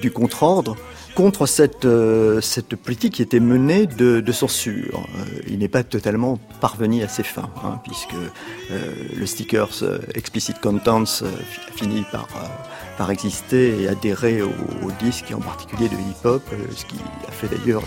du 0.00 0.10
contre-ordre 0.10 0.76
contre 1.14 1.46
cette, 1.46 1.84
euh, 1.84 2.40
cette 2.40 2.76
politique 2.76 3.14
qui 3.14 3.22
était 3.22 3.40
menée 3.40 3.86
de, 3.86 4.20
de 4.20 4.32
censure. 4.32 5.06
Euh, 5.18 5.40
il 5.48 5.58
n'est 5.58 5.68
pas 5.68 5.82
totalement 5.82 6.38
parvenu 6.60 7.02
à 7.02 7.08
ses 7.08 7.22
fins, 7.22 7.50
hein, 7.64 7.80
puisque 7.84 8.14
euh, 8.70 8.92
le 9.16 9.26
stickers 9.26 9.82
euh, 9.82 9.98
Explicit 10.14 10.58
Contents 10.60 11.04
euh, 11.22 11.30
finit 11.76 12.04
par, 12.10 12.28
par 13.02 13.10
exister 13.10 13.82
et 13.82 13.88
adhérer 13.88 14.42
au, 14.42 14.52
disque, 15.02 15.32
et 15.32 15.34
en 15.34 15.40
particulier 15.40 15.88
de 15.88 15.94
hip-hop, 15.94 16.40
ce 16.70 16.84
qui 16.84 16.94
a 17.26 17.32
fait 17.32 17.48
d'ailleurs 17.48 17.82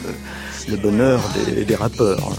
le, 0.68 0.76
bonheur 0.76 1.22
des 1.66 1.76
rappeurs. 1.76 2.34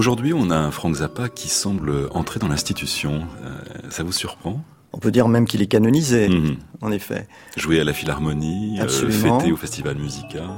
Aujourd'hui, 0.00 0.32
on 0.32 0.48
a 0.48 0.56
un 0.56 0.70
Frank 0.70 0.94
Zappa 0.94 1.28
qui 1.28 1.50
semble 1.50 2.08
entrer 2.12 2.40
dans 2.40 2.48
l'institution. 2.48 3.26
Euh, 3.44 3.50
ça 3.90 4.02
vous 4.02 4.12
surprend? 4.12 4.64
On 4.94 4.98
peut 4.98 5.10
dire 5.10 5.28
même 5.28 5.46
qu'il 5.46 5.60
est 5.60 5.66
canonisé, 5.66 6.30
mhm. 6.30 6.56
en 6.80 6.90
effet. 6.90 7.28
Joué 7.58 7.78
à 7.80 7.84
la 7.84 7.92
Philharmonie, 7.92 8.80
euh, 8.80 8.88
fêté 8.88 9.52
au 9.52 9.56
Festival 9.56 9.96
Musica. 9.96 10.56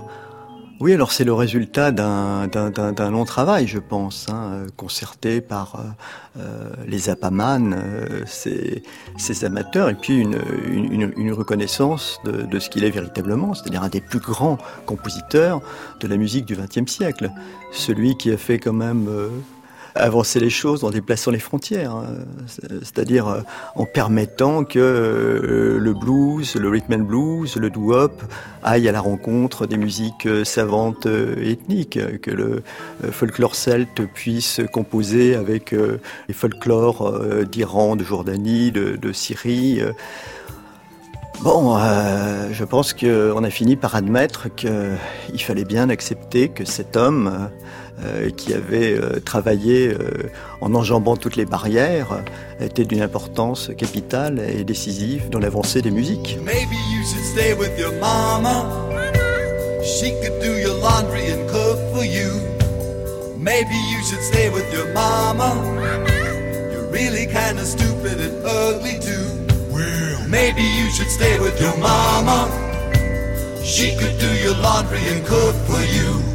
Oui, 0.82 0.92
alors 0.92 1.12
c'est 1.12 1.22
le 1.22 1.32
résultat 1.32 1.92
d'un 1.92 3.10
long 3.12 3.24
travail, 3.24 3.68
je 3.68 3.78
pense, 3.78 4.26
hein, 4.28 4.64
concerté 4.76 5.40
par 5.40 5.76
euh, 5.76 6.40
euh 6.40 6.70
les 6.88 7.08
Apaman, 7.08 7.72
euh, 7.72 8.24
ces, 8.26 9.44
amateurs, 9.44 9.90
et 9.90 9.94
puis 9.94 10.18
une, 10.18 11.32
reconnaissance 11.32 12.18
de, 12.24 12.58
ce 12.58 12.68
qu'il 12.68 12.82
est 12.82 12.90
véritablement, 12.90 13.54
c'est-à-dire 13.54 13.84
un 13.84 13.90
des 13.90 14.00
plus 14.00 14.18
grands 14.18 14.58
compositeurs 14.84 15.60
de 16.00 16.08
la 16.08 16.16
musique 16.16 16.46
du 16.46 16.56
XXe 16.56 16.90
siècle, 16.90 17.30
celui 17.70 18.16
qui 18.16 18.32
a 18.32 18.36
fait 18.36 18.58
quand 18.58 18.72
même 18.72 19.08
avancer 19.94 20.40
les 20.40 20.50
choses 20.50 20.84
en 20.84 20.90
déplaçant 20.90 21.30
les 21.30 21.38
frontières, 21.38 21.92
hein. 21.92 22.06
c'est-à-dire 22.82 23.28
euh, 23.28 23.40
en 23.76 23.84
permettant 23.84 24.64
que 24.64 24.78
euh, 24.78 25.78
le 25.78 25.92
blues, 25.92 26.54
le 26.56 26.68
rhythm 26.68 26.94
and 26.94 27.04
blues, 27.04 27.56
le 27.56 27.70
doo-wop 27.70 28.22
aillent 28.62 28.88
à 28.88 28.92
la 28.92 29.00
rencontre 29.00 29.66
des 29.66 29.76
musiques 29.76 30.26
euh, 30.26 30.44
savantes 30.44 31.06
ethniques, 31.06 31.98
que 32.20 32.30
le 32.30 32.62
folklore 33.10 33.54
celte 33.54 34.06
puisse 34.06 34.60
composer 34.72 35.34
avec 35.34 35.72
les 35.72 36.34
folklores 36.34 37.44
d'Iran, 37.44 37.96
de 37.96 38.04
Jordanie, 38.04 38.70
de, 38.72 39.12
Syrie. 39.12 39.80
Bon, 41.42 41.76
je 42.52 42.64
pense 42.64 42.92
qu'on 42.92 43.44
a 43.44 43.50
fini 43.50 43.76
par 43.76 43.94
admettre 43.94 44.54
qu'il 44.54 45.42
fallait 45.42 45.64
bien 45.64 45.88
accepter 45.88 46.48
que 46.48 46.64
cet 46.64 46.96
homme 46.96 47.50
qui 48.36 48.54
avait 48.54 48.94
euh, 48.94 49.20
travaillé 49.20 49.88
euh, 49.88 50.30
en 50.60 50.74
enjambant 50.74 51.16
toutes 51.16 51.36
les 51.36 51.44
barrières, 51.44 52.24
était 52.60 52.84
d'une 52.84 53.02
importance 53.02 53.70
capitale 53.76 54.40
et 54.40 54.64
décisive 54.64 55.30
dans 55.30 55.38
l'avancée 55.38 55.82
des 55.82 55.90
musiques. 55.90 56.38
Maybe 56.44 56.76
you 56.92 57.04
should 57.04 57.24
stay 57.24 57.54
with 57.54 57.78
your 57.78 57.92
mama. 58.00 58.66
She 59.82 60.12
could 60.22 60.40
do 60.40 60.52
your 60.58 60.78
laundry 60.78 61.32
and 61.32 61.48
cook 61.48 61.78
for 61.92 62.04
you. 62.04 62.40
Maybe 63.36 63.74
you 63.90 64.02
should 64.04 64.22
stay 64.22 64.48
with 64.50 64.72
your 64.72 64.92
mama. 64.94 65.54
You're 66.72 66.88
really 66.90 67.26
kind 67.26 67.58
of 67.58 67.66
stupid 67.66 68.20
and 68.20 68.44
ugly 68.44 69.00
too. 69.00 69.26
Well, 69.72 70.28
maybe 70.28 70.62
you 70.62 70.90
should 70.90 71.10
stay 71.10 71.40
with 71.40 71.60
your 71.60 71.76
mama. 71.78 72.48
She 73.64 73.96
could 73.96 74.18
do 74.18 74.32
your 74.44 74.56
laundry 74.58 75.00
and 75.08 75.26
cook 75.26 75.56
for 75.66 75.82
you. 75.82 76.31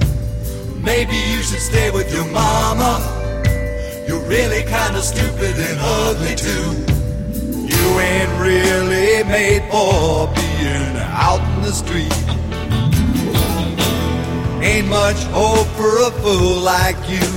Maybe 0.88 1.17
you 1.17 1.41
should 1.44 1.60
stay 1.60 1.91
with 1.91 2.10
your 2.15 2.24
mama. 2.32 2.94
You're 4.08 4.25
really 4.36 4.63
kinda 4.63 5.01
stupid 5.01 5.56
and 5.67 5.77
ugly 6.06 6.34
too. 6.48 6.67
You 7.72 7.86
ain't 8.00 8.32
really 8.39 9.22
made 9.38 9.63
for 9.70 10.29
being 10.39 10.96
out 11.27 11.41
in 11.53 11.62
the 11.67 11.74
street. 11.74 12.17
Ain't 14.62 14.88
much 14.88 15.22
hope 15.36 15.67
for 15.75 15.94
a 16.08 16.12
fool 16.22 16.56
like 16.74 17.00
you. 17.10 17.27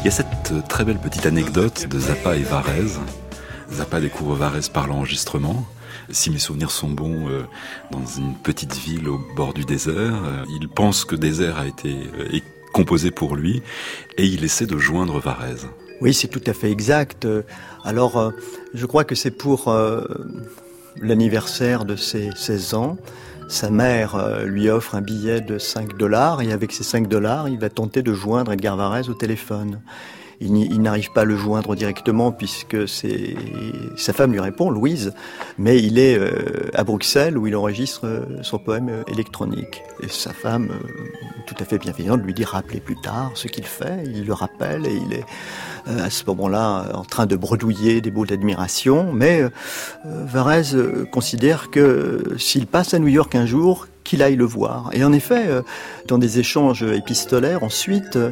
Il 0.00 0.06
y 0.06 0.08
a 0.08 0.10
cette 0.10 0.68
très 0.68 0.84
belle 0.84 0.98
petite 0.98 1.24
anecdote 1.24 1.86
de 1.86 1.98
Zappa 2.00 2.34
et 2.34 2.42
Varese. 2.42 2.98
Zappa 3.72 4.00
découvre 4.00 4.34
Varese 4.34 4.68
par 4.68 4.88
l'enregistrement 4.88 5.64
si 6.10 6.30
mes 6.30 6.38
souvenirs 6.38 6.70
sont 6.70 6.88
bons, 6.88 7.28
euh, 7.28 7.42
dans 7.90 8.04
une 8.04 8.34
petite 8.34 8.74
ville 8.74 9.08
au 9.08 9.20
bord 9.36 9.54
du 9.54 9.64
désert. 9.64 9.94
Euh, 10.24 10.44
il 10.60 10.68
pense 10.68 11.04
que 11.04 11.16
Désert 11.16 11.58
a 11.58 11.66
été 11.66 11.96
euh, 12.18 12.38
composé 12.72 13.10
pour 13.10 13.36
lui 13.36 13.62
et 14.16 14.26
il 14.26 14.44
essaie 14.44 14.66
de 14.66 14.78
joindre 14.78 15.18
Varese. 15.20 15.68
Oui, 16.00 16.12
c'est 16.12 16.28
tout 16.28 16.42
à 16.46 16.52
fait 16.52 16.70
exact. 16.70 17.26
Alors, 17.84 18.32
je 18.74 18.84
crois 18.84 19.04
que 19.04 19.14
c'est 19.14 19.30
pour 19.30 19.72
l'anniversaire 21.00 21.84
de 21.84 21.94
ses 21.94 22.30
16 22.34 22.74
ans. 22.74 22.98
Sa 23.48 23.70
mère 23.70 24.44
lui 24.44 24.68
offre 24.68 24.96
un 24.96 25.02
billet 25.02 25.40
de 25.40 25.56
5 25.56 25.96
dollars 25.96 26.42
et 26.42 26.50
avec 26.50 26.72
ces 26.72 26.82
5 26.82 27.06
dollars, 27.06 27.48
il 27.48 27.60
va 27.60 27.70
tenter 27.70 28.02
de 28.02 28.12
joindre 28.12 28.52
Edgar 28.52 28.76
Varese 28.76 29.08
au 29.08 29.14
téléphone 29.14 29.80
il, 30.40 30.80
n'arrive 30.80 31.12
pas 31.12 31.22
à 31.22 31.24
le 31.24 31.36
joindre 31.36 31.74
directement 31.74 32.32
puisque 32.32 32.88
c'est 32.88 33.36
sa 33.96 34.12
femme 34.12 34.32
lui 34.32 34.40
répond, 34.40 34.70
Louise, 34.70 35.12
mais 35.58 35.82
il 35.82 35.98
est 35.98 36.18
euh, 36.18 36.70
à 36.74 36.84
Bruxelles 36.84 37.38
où 37.38 37.46
il 37.46 37.56
enregistre 37.56 38.02
euh, 38.04 38.20
son 38.42 38.58
poème 38.58 38.88
euh, 38.88 39.02
électronique. 39.08 39.82
Et 40.02 40.08
sa 40.08 40.32
femme, 40.32 40.70
tout 41.46 41.54
à 41.58 41.64
fait 41.64 41.78
bienveillante, 41.78 42.22
lui 42.22 42.34
dit 42.34 42.44
rappeler 42.44 42.80
plus 42.80 43.00
tard 43.00 43.30
ce 43.34 43.48
qu'il 43.48 43.64
fait. 43.64 44.04
Il 44.06 44.26
le 44.26 44.32
rappelle 44.32 44.86
et 44.86 44.94
il 44.94 45.12
est 45.12 45.24
à 45.86 46.10
ce 46.10 46.24
moment-là 46.26 46.90
en 46.94 47.04
train 47.04 47.26
de 47.26 47.36
bredouiller 47.36 48.00
des 48.00 48.10
mots 48.10 48.26
d'admiration. 48.26 49.12
Mais 49.12 49.42
Varese 50.04 50.76
considère 51.12 51.70
que 51.70 52.34
s'il 52.38 52.66
passe 52.66 52.94
à 52.94 52.98
New 52.98 53.08
York 53.08 53.34
un 53.34 53.46
jour, 53.46 53.86
qu'il 54.04 54.22
aille 54.22 54.36
le 54.36 54.44
voir. 54.44 54.90
Et 54.92 55.02
en 55.02 55.12
effet, 55.12 55.46
euh, 55.48 55.62
dans 56.06 56.18
des 56.18 56.38
échanges 56.38 56.82
épistolaires, 56.82 57.62
ensuite, 57.62 58.16
euh, 58.16 58.30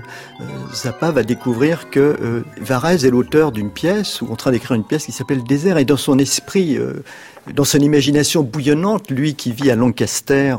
Zappa 0.74 1.10
va 1.10 1.22
découvrir 1.22 1.90
que 1.90 2.00
euh, 2.00 2.44
Varese 2.60 3.04
est 3.04 3.10
l'auteur 3.10 3.50
d'une 3.50 3.70
pièce, 3.70 4.20
ou 4.20 4.30
en 4.30 4.36
train 4.36 4.52
d'écrire 4.52 4.76
une 4.76 4.84
pièce 4.84 5.06
qui 5.06 5.12
s'appelle 5.12 5.42
Désert, 5.42 5.78
et 5.78 5.84
dans 5.84 5.96
son 5.96 6.18
esprit 6.18 6.78
dans 7.54 7.64
son 7.64 7.78
imagination 7.78 8.42
bouillonnante, 8.44 9.10
lui 9.10 9.34
qui 9.34 9.50
vit 9.50 9.70
à 9.70 9.74
Lancaster, 9.74 10.54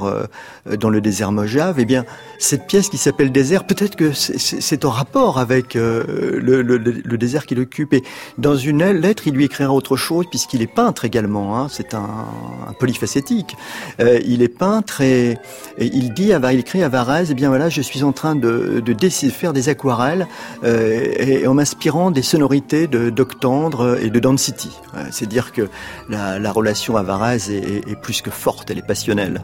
dans 0.70 0.90
le 0.90 1.00
désert 1.00 1.32
Mojave, 1.32 1.76
eh 1.80 1.86
bien, 1.86 2.04
cette 2.44 2.68
pièce 2.68 2.90
qui 2.90 2.98
s'appelle 2.98 3.32
Désert, 3.32 3.66
peut-être 3.66 3.96
que 3.96 4.12
c'est 4.14 4.86
en 4.86 4.90
rapport 4.90 5.40
avec 5.40 5.76
euh, 5.76 6.40
le, 6.42 7.18
désert 7.18 7.46
qu'il 7.46 7.60
occupe. 7.60 7.94
Et 7.94 8.04
dans 8.38 8.56
une 8.56 8.84
lettre, 8.84 9.28
il 9.28 9.34
lui 9.34 9.46
écrira 9.46 9.72
autre 9.72 9.96
chose, 9.96 10.26
puisqu'il 10.30 10.62
est 10.62 10.68
peintre 10.68 11.06
également. 11.06 11.58
Hein, 11.58 11.68
c'est 11.70 11.94
un, 11.94 12.28
un, 12.68 12.74
polyfacétique. 12.74 13.56
Euh, 14.00 14.20
il 14.26 14.42
est 14.42 14.50
peintre 14.50 15.02
et, 15.02 15.38
il 15.80 16.14
dit, 16.14 16.32
il 16.34 16.60
écrit 16.60 16.84
à 16.84 16.90
Varese, 16.90 17.32
eh 17.32 17.34
bien 17.34 17.50
voilà, 17.50 17.70
je 17.70 17.82
suis 17.82 18.04
en 18.04 18.12
train 18.12 18.36
de, 18.36 18.84
faire 19.32 19.54
des 19.54 19.70
aquarelles 19.70 20.28
et, 20.64 21.48
en 21.48 21.54
m'inspirant 21.54 22.12
des 22.12 22.22
sonorités 22.22 22.88
de 22.88 23.10
d'Octandre 23.10 23.98
et 24.02 24.10
de 24.10 24.20
Density. 24.20 24.72
c'est 25.12 25.28
dire 25.28 25.52
que 25.52 25.70
la, 26.10 26.40
la 26.40 26.52
relation 26.52 26.98
à 26.98 27.04
Varese 27.04 27.50
est 27.50 28.00
plus 28.02 28.22
que 28.22 28.32
forte, 28.32 28.70
elle 28.72 28.80
est 28.80 28.88
passionnelle. 28.88 29.42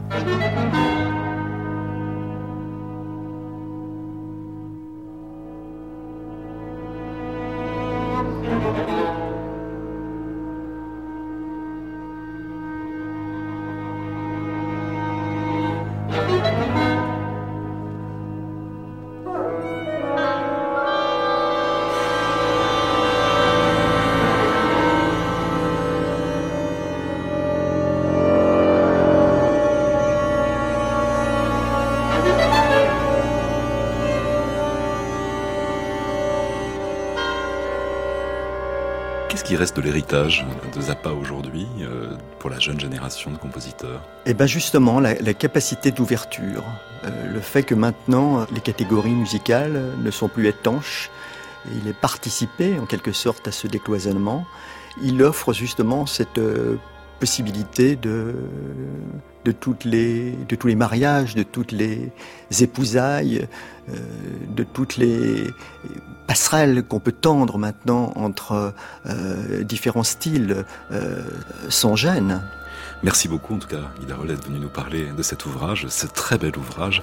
Reste 39.56 39.76
de 39.76 39.82
l'héritage 39.82 40.44
de 40.74 40.80
Zappa 40.80 41.10
aujourd'hui 41.10 41.66
euh, 41.80 42.14
pour 42.38 42.50
la 42.50 42.58
jeune 42.58 42.78
génération 42.78 43.30
de 43.30 43.36
compositeurs 43.36 44.02
Eh 44.26 44.34
bien 44.34 44.46
justement, 44.46 45.00
la, 45.00 45.14
capacité 45.34 45.90
d'ouverture, 45.90 46.64
euh, 47.04 47.32
le 47.32 47.40
fait 47.40 47.62
que 47.62 47.74
maintenant 47.74 48.46
les 48.52 48.60
catégories 48.60 49.14
musicales 49.14 49.80
ne 49.98 50.10
sont 50.10 50.28
plus 50.28 50.46
étanches, 50.48 51.10
il 51.74 51.88
est 51.88 51.98
participé 51.98 52.78
en 52.78 52.86
quelque 52.86 53.12
sorte 53.12 53.46
à 53.48 53.52
ce 53.52 53.66
décloisonnement. 53.66 54.46
Il 55.02 55.22
offre 55.22 55.52
justement 55.52 56.06
cette 56.06 56.38
euh, 56.38 56.76
possibilité 57.18 57.96
de, 57.96 58.34
de, 59.44 59.52
toutes 59.52 59.84
les, 59.84 60.32
de 60.48 60.56
tous 60.56 60.68
les 60.68 60.74
mariages, 60.74 61.34
de 61.34 61.42
toutes 61.42 61.72
les 61.72 62.10
épousailles, 62.60 63.46
de 63.88 64.62
toutes 64.62 64.96
les 64.96 65.44
passerelles 66.30 66.84
qu'on 66.84 67.00
peut 67.00 67.10
tendre 67.10 67.58
maintenant 67.58 68.12
entre 68.14 68.72
euh, 69.04 69.64
différents 69.64 70.04
styles 70.04 70.64
euh, 70.92 71.24
sans 71.68 71.96
gêne. 71.96 72.40
Merci 73.02 73.26
beaucoup 73.26 73.56
en 73.56 73.58
tout 73.58 73.66
cas, 73.66 73.90
Guy 73.98 74.06
Darol, 74.06 74.28
d'être 74.28 74.46
venu 74.46 74.60
nous 74.60 74.68
parler 74.68 75.06
de 75.06 75.22
cet 75.24 75.44
ouvrage, 75.44 75.88
ce 75.88 76.06
très 76.06 76.38
bel 76.38 76.56
ouvrage 76.56 77.02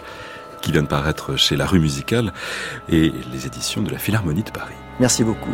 qui 0.62 0.72
vient 0.72 0.82
de 0.82 0.88
paraître 0.88 1.36
chez 1.36 1.58
La 1.58 1.66
Rue 1.66 1.82
Musicale 1.82 2.32
et 2.88 3.12
les 3.34 3.46
éditions 3.46 3.82
de 3.82 3.92
la 3.92 3.98
Philharmonie 3.98 4.44
de 4.44 4.52
Paris. 4.52 4.76
Merci 4.98 5.26
beaucoup. 5.26 5.52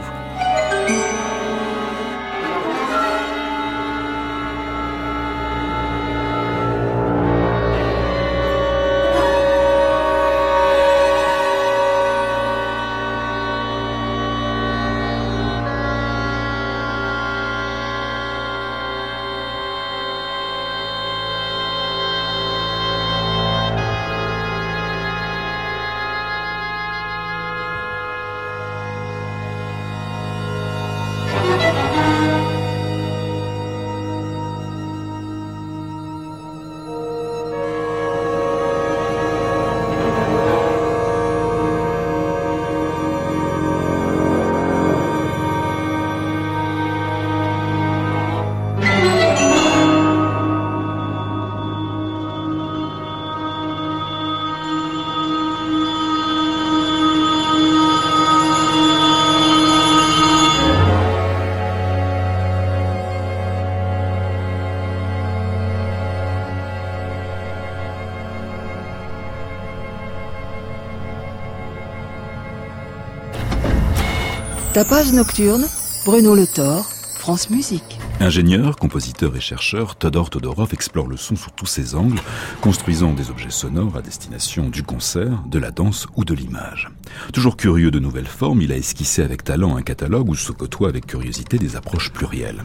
Tapage 74.73 75.13
nocturne, 75.13 75.67
Bruno 76.03 76.33
Le 76.33 76.47
Thor, 76.47 76.83
France 77.19 77.51
Musique. 77.51 77.99
Ingénieur, 78.19 78.75
compositeur 78.75 79.36
et 79.36 79.39
chercheur, 79.39 79.95
Todor 79.95 80.31
Todorov 80.31 80.73
explore 80.73 81.05
le 81.05 81.15
son 81.15 81.36
sous 81.36 81.51
tous 81.51 81.67
ses 81.67 81.93
angles, 81.93 82.19
construisant 82.59 83.13
des 83.13 83.29
objets 83.29 83.51
sonores 83.51 83.95
à 83.95 84.01
destination 84.01 84.69
du 84.69 84.81
concert, 84.81 85.43
de 85.45 85.59
la 85.59 85.69
danse 85.69 86.07
ou 86.15 86.25
de 86.25 86.33
l'image. 86.33 86.89
Toujours 87.34 87.58
curieux 87.58 87.91
de 87.91 87.99
nouvelles 87.99 88.28
formes, 88.28 88.62
il 88.62 88.71
a 88.71 88.78
esquissé 88.78 89.21
avec 89.21 89.43
talent 89.43 89.76
un 89.76 89.82
catalogue 89.82 90.30
où 90.30 90.36
se 90.36 90.52
côtoient 90.52 90.89
avec 90.89 91.06
curiosité 91.06 91.58
des 91.58 91.76
approches 91.76 92.12
plurielles. 92.12 92.63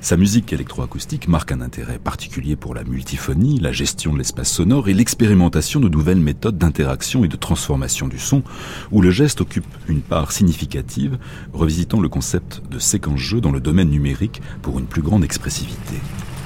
Sa 0.00 0.16
musique 0.16 0.52
électroacoustique 0.52 1.26
marque 1.26 1.50
un 1.50 1.60
intérêt 1.60 1.98
particulier 1.98 2.54
pour 2.54 2.74
la 2.74 2.84
multiphonie, 2.84 3.58
la 3.58 3.72
gestion 3.72 4.12
de 4.12 4.18
l'espace 4.18 4.50
sonore 4.50 4.88
et 4.88 4.94
l'expérimentation 4.94 5.80
de 5.80 5.88
nouvelles 5.88 6.20
méthodes 6.20 6.56
d'interaction 6.56 7.24
et 7.24 7.28
de 7.28 7.36
transformation 7.36 8.06
du 8.06 8.18
son, 8.18 8.42
où 8.92 9.00
le 9.00 9.10
geste 9.10 9.40
occupe 9.40 9.66
une 9.88 10.02
part 10.02 10.30
significative, 10.30 11.18
revisitant 11.52 12.00
le 12.00 12.08
concept 12.08 12.62
de 12.70 12.78
séquence-jeu 12.78 13.40
dans 13.40 13.52
le 13.52 13.60
domaine 13.60 13.90
numérique 13.90 14.40
pour 14.62 14.78
une 14.78 14.86
plus 14.86 15.02
grande 15.02 15.24
expressivité. 15.24 15.96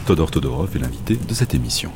Todor 0.07 0.31
Todorov 0.31 0.75
est 0.75 0.81
l'invité 0.81 1.16
de 1.16 1.35
cette 1.35 1.55
émission. 1.55 1.92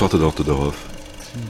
Bonsoir 0.00 0.12
Todor 0.12 0.34
Todorov. 0.34 0.76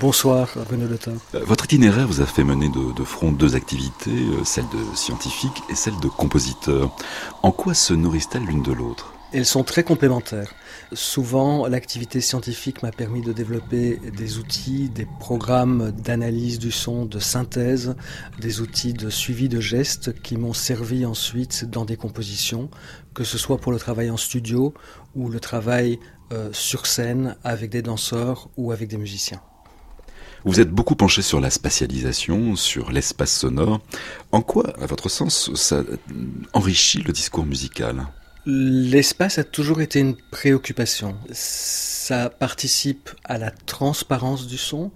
Bonsoir 0.00 0.48
Renaud 0.68 0.88
Letin. 0.88 1.12
Euh, 1.36 1.44
votre 1.44 1.66
itinéraire 1.66 2.08
vous 2.08 2.20
a 2.20 2.26
fait 2.26 2.42
mener 2.42 2.68
de, 2.68 3.04
front 3.04 3.30
deux 3.30 3.54
activités, 3.54 4.10
euh, 4.10 4.42
celle 4.44 4.64
de 4.64 4.96
scientifique 4.96 5.62
et 5.68 5.76
celle 5.76 5.96
de 6.00 6.08
compositeur. 6.08 6.90
En 7.44 7.52
quoi 7.52 7.74
se 7.74 7.94
nourrissent-elles 7.94 8.42
l'une 8.42 8.64
de 8.64 8.72
l'autre? 8.72 9.14
Elles 9.32 9.46
sont 9.46 9.62
très 9.62 9.84
complémentaires. 9.84 10.52
Souvent, 10.92 11.68
l'activité 11.68 12.20
scientifique 12.20 12.82
m'a 12.82 12.90
permis 12.90 13.22
de 13.22 13.32
développer 13.32 14.00
des 14.16 14.38
outils, 14.38 14.88
des 14.88 15.06
programmes 15.20 15.92
d'analyse 15.92 16.58
du 16.58 16.72
son, 16.72 17.04
de 17.04 17.20
synthèse, 17.20 17.94
des 18.40 18.60
outils 18.60 18.94
de 18.94 19.10
suivi 19.10 19.48
de 19.48 19.60
gestes 19.60 20.20
qui 20.22 20.36
m'ont 20.36 20.54
servi 20.54 21.06
ensuite 21.06 21.70
dans 21.70 21.84
des 21.84 21.96
compositions, 21.96 22.68
que 23.14 23.22
ce 23.22 23.38
soit 23.38 23.58
pour 23.58 23.70
le 23.70 23.78
travail 23.78 24.10
en 24.10 24.16
studio 24.16 24.74
ou 25.14 25.28
le 25.28 25.38
travail 25.38 26.00
euh, 26.32 26.50
sur 26.52 26.86
scène 26.86 27.36
avec 27.44 27.70
des 27.70 27.82
danseurs 27.82 28.48
ou 28.56 28.72
avec 28.72 28.88
des 28.88 28.96
musiciens. 28.96 29.40
Vous 30.44 30.60
êtes 30.60 30.70
beaucoup 30.70 30.96
penché 30.96 31.20
sur 31.22 31.40
la 31.40 31.50
spatialisation, 31.50 32.56
sur 32.56 32.90
l'espace 32.90 33.32
sonore. 33.32 33.80
En 34.32 34.40
quoi, 34.40 34.72
à 34.80 34.86
votre 34.86 35.08
sens, 35.08 35.52
ça 35.54 35.82
enrichit 36.54 37.02
le 37.02 37.12
discours 37.12 37.44
musical? 37.44 38.06
L'espace 38.46 39.38
a 39.38 39.44
toujours 39.44 39.82
été 39.82 40.00
une 40.00 40.16
préoccupation. 40.16 41.14
Ça 41.30 42.30
participe 42.30 43.10
à 43.24 43.36
la 43.36 43.50
transparence 43.50 44.46
du 44.46 44.56
son. 44.56 44.90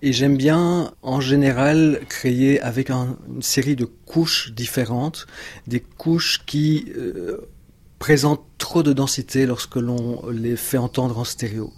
Et 0.00 0.12
j'aime 0.12 0.36
bien, 0.36 0.92
en 1.02 1.20
général, 1.20 2.00
créer 2.08 2.60
avec 2.60 2.90
une 2.90 3.16
série 3.40 3.74
de 3.74 3.86
couches 3.86 4.52
différentes, 4.52 5.26
des 5.66 5.80
couches 5.80 6.42
qui 6.46 6.92
euh, 6.96 7.38
présentent 8.04 8.44
trop 8.58 8.82
de 8.82 8.92
densité 8.92 9.46
lorsque 9.46 9.76
l'on 9.76 10.28
les 10.28 10.56
fait 10.56 10.76
entendre 10.76 11.18
en 11.18 11.24
stéréo. 11.24 11.72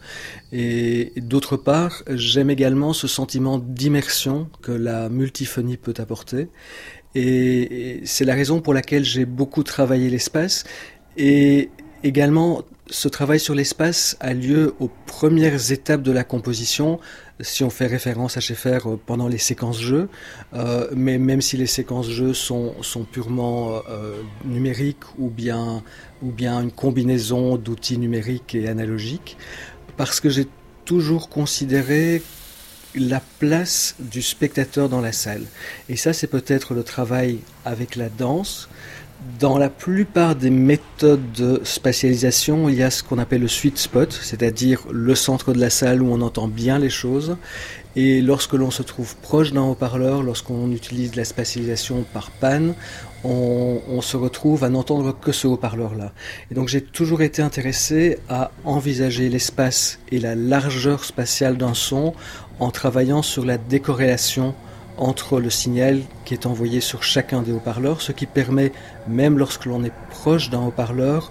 Et 0.50 1.12
d'autre 1.18 1.56
part, 1.56 2.02
j'aime 2.08 2.50
également 2.50 2.92
ce 2.92 3.06
sentiment 3.06 3.58
d'immersion 3.60 4.50
que 4.60 4.72
la 4.72 5.08
multiphonie 5.08 5.76
peut 5.76 5.94
apporter. 5.98 6.48
Et 7.14 8.00
c'est 8.04 8.24
la 8.24 8.34
raison 8.34 8.60
pour 8.60 8.74
laquelle 8.74 9.04
j'ai 9.04 9.24
beaucoup 9.24 9.62
travaillé 9.62 10.10
l'espace 10.10 10.64
et 11.16 11.70
également, 12.02 12.62
ce 12.88 13.06
travail 13.06 13.38
sur 13.38 13.54
l'espace 13.54 14.16
a 14.18 14.34
lieu 14.34 14.74
aux 14.80 14.90
premières 15.06 15.70
étapes 15.70 16.02
de 16.02 16.10
la 16.10 16.24
composition, 16.24 16.98
si 17.40 17.64
on 17.64 17.70
fait 17.70 17.86
référence 17.86 18.36
à 18.36 18.40
Schaeffer 18.40 18.78
euh, 18.86 18.96
pendant 19.04 19.28
les 19.28 19.38
séquences 19.38 19.80
jeux, 19.80 20.08
euh, 20.54 20.88
mais 20.94 21.18
même 21.18 21.40
si 21.40 21.56
les 21.56 21.66
séquences 21.66 22.08
jeux 22.08 22.34
sont, 22.34 22.74
sont 22.82 23.04
purement 23.04 23.82
euh, 23.88 24.22
numériques 24.44 25.04
ou 25.18 25.28
bien, 25.28 25.82
ou 26.22 26.30
bien 26.30 26.62
une 26.62 26.72
combinaison 26.72 27.56
d'outils 27.56 27.98
numériques 27.98 28.54
et 28.54 28.68
analogiques, 28.68 29.36
parce 29.96 30.20
que 30.20 30.30
j'ai 30.30 30.46
toujours 30.84 31.28
considéré 31.28 32.22
la 32.94 33.20
place 33.38 33.94
du 33.98 34.22
spectateur 34.22 34.88
dans 34.88 35.02
la 35.02 35.12
salle. 35.12 35.44
Et 35.88 35.96
ça, 35.96 36.12
c'est 36.12 36.28
peut-être 36.28 36.72
le 36.72 36.82
travail 36.82 37.40
avec 37.64 37.96
la 37.96 38.08
danse, 38.08 38.70
dans 39.38 39.58
la 39.58 39.68
plupart 39.68 40.36
des 40.36 40.50
méthodes 40.50 41.32
de 41.32 41.60
spatialisation, 41.64 42.68
il 42.68 42.76
y 42.76 42.82
a 42.82 42.90
ce 42.90 43.02
qu'on 43.02 43.18
appelle 43.18 43.42
le 43.42 43.48
sweet 43.48 43.78
spot, 43.78 44.12
c'est-à-dire 44.12 44.82
le 44.90 45.14
centre 45.14 45.52
de 45.52 45.60
la 45.60 45.70
salle 45.70 46.02
où 46.02 46.12
on 46.12 46.20
entend 46.20 46.48
bien 46.48 46.78
les 46.78 46.90
choses. 46.90 47.36
Et 47.96 48.20
lorsque 48.20 48.52
l'on 48.52 48.70
se 48.70 48.82
trouve 48.82 49.16
proche 49.16 49.52
d'un 49.52 49.62
haut-parleur, 49.62 50.22
lorsqu'on 50.22 50.70
utilise 50.70 51.16
la 51.16 51.24
spatialisation 51.24 52.04
par 52.12 52.30
panne, 52.30 52.74
on, 53.24 53.80
on, 53.88 54.02
se 54.02 54.16
retrouve 54.16 54.64
à 54.64 54.68
n'entendre 54.68 55.18
que 55.18 55.32
ce 55.32 55.46
haut-parleur-là. 55.46 56.12
Et 56.50 56.54
donc 56.54 56.68
j'ai 56.68 56.82
toujours 56.82 57.22
été 57.22 57.42
intéressé 57.42 58.18
à 58.28 58.50
envisager 58.64 59.28
l'espace 59.28 59.98
et 60.12 60.20
la 60.20 60.34
largeur 60.34 61.04
spatiale 61.04 61.56
d'un 61.56 61.74
son 61.74 62.14
en 62.60 62.70
travaillant 62.70 63.22
sur 63.22 63.44
la 63.44 63.58
décorrélation 63.58 64.54
entre 64.96 65.40
le 65.40 65.50
signal 65.50 66.02
qui 66.24 66.34
est 66.34 66.46
envoyé 66.46 66.80
sur 66.80 67.02
chacun 67.02 67.42
des 67.42 67.52
haut-parleurs, 67.52 68.00
ce 68.00 68.12
qui 68.12 68.26
permet, 68.26 68.72
même 69.08 69.38
lorsque 69.38 69.66
l'on 69.66 69.84
est 69.84 69.92
proche 70.10 70.50
d'un 70.50 70.60
haut-parleur, 70.60 71.30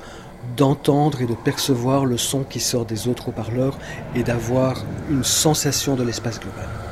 d'entendre 0.56 1.21
et 1.21 1.25
de 1.25 1.34
percevoir 1.34 2.06
le 2.06 2.17
son 2.17 2.43
qui 2.43 2.60
sort 2.60 2.86
des 2.86 3.08
autres 3.08 3.30
haut-parleurs 3.30 3.78
et 4.15 4.23
d'avoir 4.23 4.84
une 5.10 5.23
sensation 5.23 5.95
de 5.95 6.04
l'espace 6.04 6.39
global. 6.39 6.85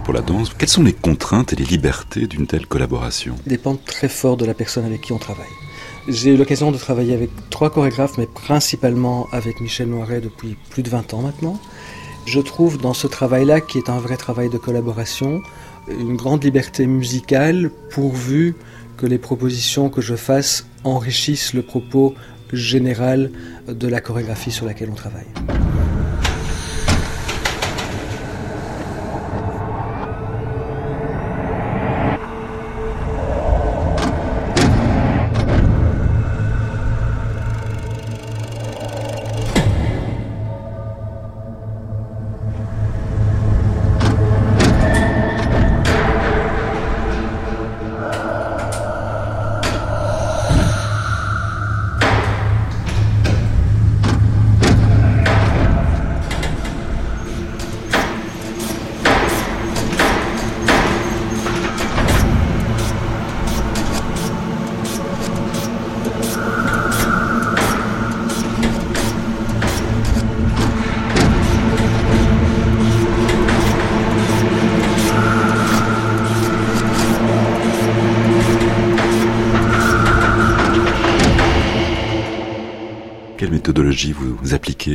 Pour 0.00 0.14
la 0.14 0.20
danse. 0.20 0.52
Quelles 0.56 0.68
sont 0.68 0.82
les 0.82 0.92
contraintes 0.92 1.52
et 1.52 1.56
les 1.56 1.64
libertés 1.64 2.26
d'une 2.26 2.46
telle 2.46 2.66
collaboration? 2.66 3.36
Dépend 3.46 3.76
très 3.76 4.08
fort 4.08 4.36
de 4.36 4.44
la 4.44 4.54
personne 4.54 4.84
avec 4.84 5.00
qui 5.02 5.12
on 5.12 5.18
travaille. 5.18 5.46
J'ai 6.08 6.34
eu 6.34 6.36
l'occasion 6.36 6.70
de 6.70 6.76
travailler 6.76 7.14
avec 7.14 7.30
trois 7.50 7.70
chorégraphes, 7.70 8.18
mais 8.18 8.26
principalement 8.26 9.26
avec 9.32 9.60
Michel 9.60 9.88
Noiret 9.88 10.20
depuis 10.20 10.56
plus 10.70 10.82
de 10.82 10.90
20 10.90 11.14
ans 11.14 11.22
maintenant. 11.22 11.58
Je 12.26 12.40
trouve 12.40 12.78
dans 12.78 12.94
ce 12.94 13.06
travail-là, 13.06 13.60
qui 13.60 13.78
est 13.78 13.88
un 13.88 13.98
vrai 13.98 14.16
travail 14.16 14.48
de 14.48 14.58
collaboration, 14.58 15.42
une 15.88 16.16
grande 16.16 16.44
liberté 16.44 16.86
musicale 16.86 17.70
pourvu 17.90 18.54
que 18.96 19.06
les 19.06 19.18
propositions 19.18 19.90
que 19.90 20.00
je 20.00 20.14
fasse 20.14 20.66
enrichissent 20.84 21.52
le 21.54 21.62
propos 21.62 22.14
général 22.52 23.30
de 23.68 23.88
la 23.88 24.00
chorégraphie 24.00 24.50
sur 24.50 24.66
laquelle 24.66 24.90
on 24.90 24.94
travaille. 24.94 25.26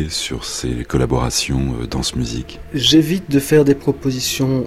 Sur 0.10 0.46
ces 0.46 0.84
collaborations 0.84 1.76
euh, 1.82 1.88
danse-musique 1.88 2.60
J'évite 2.74 3.30
de 3.30 3.40
faire 3.40 3.66
des 3.66 3.76
propositions 3.76 4.66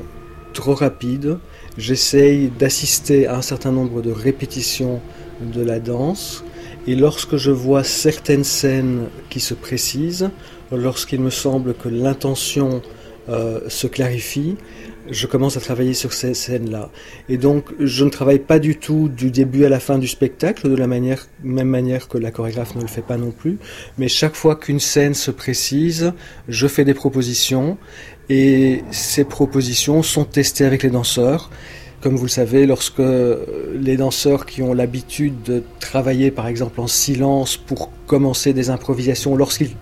trop 0.52 0.74
rapides. 0.74 1.38
J'essaye 1.78 2.48
d'assister 2.48 3.26
à 3.26 3.36
un 3.36 3.42
certain 3.42 3.72
nombre 3.72 4.02
de 4.02 4.10
répétitions 4.10 5.00
de 5.40 5.62
la 5.62 5.80
danse. 5.80 6.44
Et 6.86 6.94
lorsque 6.94 7.36
je 7.36 7.50
vois 7.50 7.84
certaines 7.84 8.44
scènes 8.44 9.06
qui 9.30 9.40
se 9.40 9.54
précisent, 9.54 10.30
lorsqu'il 10.72 11.20
me 11.20 11.30
semble 11.30 11.74
que 11.74 11.88
l'intention 11.88 12.82
euh, 13.28 13.60
se 13.68 13.86
clarifie, 13.86 14.56
je 15.10 15.26
commence 15.26 15.56
à 15.56 15.60
travailler 15.60 15.94
sur 15.94 16.12
ces 16.12 16.34
scènes-là. 16.34 16.90
Et 17.28 17.36
donc, 17.36 17.66
je 17.80 18.04
ne 18.04 18.10
travaille 18.10 18.38
pas 18.38 18.58
du 18.58 18.76
tout 18.76 19.08
du 19.08 19.30
début 19.30 19.64
à 19.64 19.68
la 19.68 19.80
fin 19.80 19.98
du 19.98 20.08
spectacle, 20.08 20.68
de 20.68 20.76
la 20.76 20.86
même 20.86 21.68
manière 21.68 22.08
que 22.08 22.18
la 22.18 22.30
chorégraphe 22.30 22.74
ne 22.76 22.82
le 22.82 22.86
fait 22.86 23.02
pas 23.02 23.16
non 23.16 23.30
plus. 23.30 23.58
Mais 23.98 24.08
chaque 24.08 24.34
fois 24.34 24.56
qu'une 24.56 24.80
scène 24.80 25.14
se 25.14 25.30
précise, 25.30 26.12
je 26.48 26.66
fais 26.66 26.84
des 26.84 26.94
propositions 26.94 27.78
et 28.28 28.82
ces 28.90 29.24
propositions 29.24 30.02
sont 30.02 30.24
testées 30.24 30.64
avec 30.64 30.82
les 30.82 30.90
danseurs. 30.90 31.50
Comme 32.00 32.16
vous 32.16 32.24
le 32.24 32.30
savez, 32.30 32.66
lorsque 32.66 33.00
les 33.00 33.96
danseurs 33.96 34.44
qui 34.44 34.62
ont 34.62 34.74
l'habitude 34.74 35.42
de 35.44 35.62
travailler 35.78 36.32
par 36.32 36.48
exemple 36.48 36.80
en 36.80 36.88
silence 36.88 37.56
pour 37.56 37.92
commencer 38.06 38.52
des 38.52 38.70
improvisations, 38.70 39.36
lorsqu'ils 39.36 39.76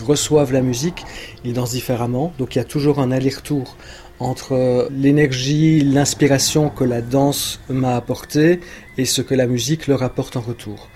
reçoivent 0.00 0.52
la 0.52 0.62
musique, 0.62 1.04
ils 1.44 1.54
dansent 1.54 1.72
différemment. 1.72 2.32
Donc 2.38 2.54
il 2.54 2.58
y 2.58 2.60
a 2.60 2.64
toujours 2.64 3.00
un 3.00 3.10
aller-retour 3.10 3.76
entre 4.18 4.88
l'énergie, 4.90 5.80
l'inspiration 5.80 6.68
que 6.70 6.84
la 6.84 7.02
danse 7.02 7.60
m'a 7.68 7.96
apporté 7.96 8.60
et 8.98 9.04
ce 9.04 9.22
que 9.22 9.34
la 9.34 9.46
musique 9.46 9.86
leur 9.86 10.02
apporte 10.02 10.36
en 10.36 10.40
retour. 10.40 10.88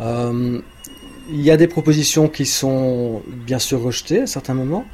Euh, 0.00 0.60
il 1.30 1.40
y 1.40 1.50
a 1.50 1.56
des 1.56 1.68
propositions 1.68 2.28
qui 2.28 2.44
sont 2.44 3.22
bien 3.26 3.58
sûr 3.58 3.82
rejetées 3.82 4.22
à 4.22 4.26
certains 4.26 4.54
moments. 4.54 4.84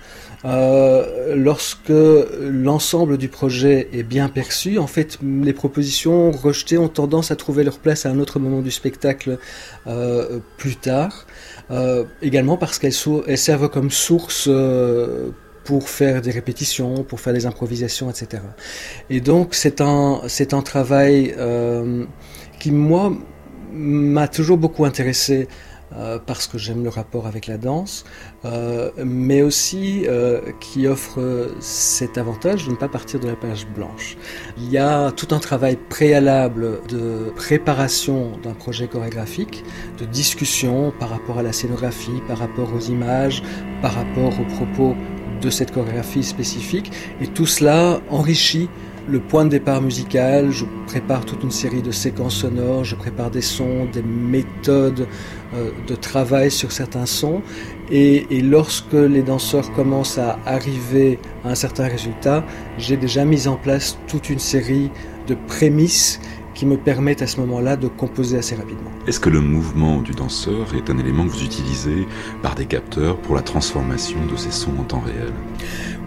Euh, 0.44 1.34
lorsque 1.36 1.92
l'ensemble 2.40 3.18
du 3.18 3.28
projet 3.28 3.88
est 3.92 4.02
bien 4.02 4.28
perçu, 4.28 4.78
en 4.78 4.86
fait, 4.86 5.18
les 5.22 5.52
propositions 5.52 6.30
rejetées 6.30 6.78
ont 6.78 6.88
tendance 6.88 7.30
à 7.30 7.36
trouver 7.36 7.64
leur 7.64 7.78
place 7.78 8.06
à 8.06 8.10
un 8.10 8.18
autre 8.20 8.38
moment 8.38 8.62
du 8.62 8.70
spectacle 8.70 9.38
euh, 9.86 10.38
plus 10.56 10.76
tard. 10.76 11.26
Euh, 11.70 12.04
également 12.22 12.56
parce 12.56 12.78
qu'elles 12.78 12.92
servent 12.92 13.68
comme 13.68 13.90
source 13.90 14.46
euh, 14.48 15.30
pour 15.64 15.88
faire 15.88 16.22
des 16.22 16.30
répétitions, 16.30 17.04
pour 17.04 17.20
faire 17.20 17.32
des 17.32 17.46
improvisations, 17.46 18.10
etc. 18.10 18.42
Et 19.08 19.20
donc 19.20 19.54
c'est 19.54 19.80
un, 19.80 20.22
c'est 20.26 20.54
un 20.54 20.62
travail 20.62 21.34
euh, 21.38 22.04
qui, 22.58 22.70
moi, 22.70 23.12
m'a 23.72 24.28
toujours 24.28 24.58
beaucoup 24.58 24.84
intéressé 24.84 25.48
euh, 25.92 26.18
parce 26.24 26.46
que 26.46 26.56
j'aime 26.56 26.84
le 26.84 26.88
rapport 26.88 27.26
avec 27.26 27.48
la 27.48 27.58
danse, 27.58 28.04
euh, 28.44 28.90
mais 29.04 29.42
aussi 29.42 30.06
qui 30.60 30.86
offre 30.86 31.50
cet 31.60 32.16
avantage 32.16 32.66
de 32.66 32.70
ne 32.70 32.76
pas 32.76 32.88
partir 32.88 33.18
de 33.20 33.26
la 33.26 33.34
page 33.34 33.66
blanche. 33.66 34.16
Il 34.56 34.70
y 34.70 34.78
a 34.78 35.10
tout 35.12 35.34
un 35.34 35.40
travail 35.40 35.76
préalable 35.76 36.80
de 36.88 37.32
préparation 37.34 38.38
d'un 38.42 38.54
projet 38.54 38.86
chorégraphique, 38.86 39.64
de 39.98 40.04
discussion 40.04 40.92
par 40.98 41.10
rapport 41.10 41.38
à 41.38 41.42
la 41.42 41.52
scénographie, 41.52 42.22
par 42.28 42.38
rapport 42.38 42.72
aux 42.72 42.80
images, 42.80 43.42
par 43.82 43.94
rapport 43.94 44.32
aux 44.40 44.54
propos 44.56 44.94
de 45.40 45.50
cette 45.50 45.72
chorégraphie 45.72 46.24
spécifique, 46.24 46.90
et 47.20 47.26
tout 47.26 47.46
cela 47.46 48.00
enrichit 48.10 48.68
le 49.08 49.18
point 49.18 49.44
de 49.44 49.50
départ 49.50 49.82
musical, 49.82 50.50
je 50.50 50.64
prépare 50.86 51.24
toute 51.24 51.42
une 51.42 51.50
série 51.50 51.82
de 51.82 51.90
séquences 51.90 52.36
sonores, 52.36 52.84
je 52.84 52.94
prépare 52.94 53.30
des 53.30 53.40
sons, 53.40 53.86
des 53.92 54.02
méthodes 54.02 55.08
euh, 55.54 55.70
de 55.86 55.94
travail 55.94 56.50
sur 56.50 56.70
certains 56.70 57.06
sons, 57.06 57.42
et, 57.90 58.26
et, 58.30 58.40
lorsque 58.40 58.92
les 58.92 59.22
danseurs 59.22 59.72
commencent 59.72 60.18
à 60.18 60.38
arriver 60.46 61.18
à 61.44 61.50
un 61.50 61.54
certain 61.56 61.88
résultat, 61.88 62.44
j'ai 62.78 62.96
déjà 62.96 63.24
mis 63.24 63.48
en 63.48 63.56
place 63.56 63.98
toute 64.06 64.30
une 64.30 64.38
série 64.38 64.90
de 65.26 65.34
prémices 65.34 66.20
qui 66.60 66.66
me 66.66 66.76
permettent 66.76 67.22
à 67.22 67.26
ce 67.26 67.40
moment-là 67.40 67.74
de 67.74 67.88
composer 67.88 68.36
assez 68.36 68.54
rapidement. 68.54 68.90
Est-ce 69.06 69.18
que 69.18 69.30
le 69.30 69.40
mouvement 69.40 70.02
du 70.02 70.12
danseur 70.12 70.74
est 70.74 70.90
un 70.90 70.98
élément 70.98 71.24
que 71.24 71.30
vous 71.30 71.42
utilisez 71.42 72.06
par 72.42 72.54
des 72.54 72.66
capteurs 72.66 73.16
pour 73.16 73.34
la 73.34 73.40
transformation 73.40 74.18
de 74.26 74.36
ces 74.36 74.50
sons 74.50 74.74
en 74.78 74.84
temps 74.84 75.00
réel? 75.00 75.32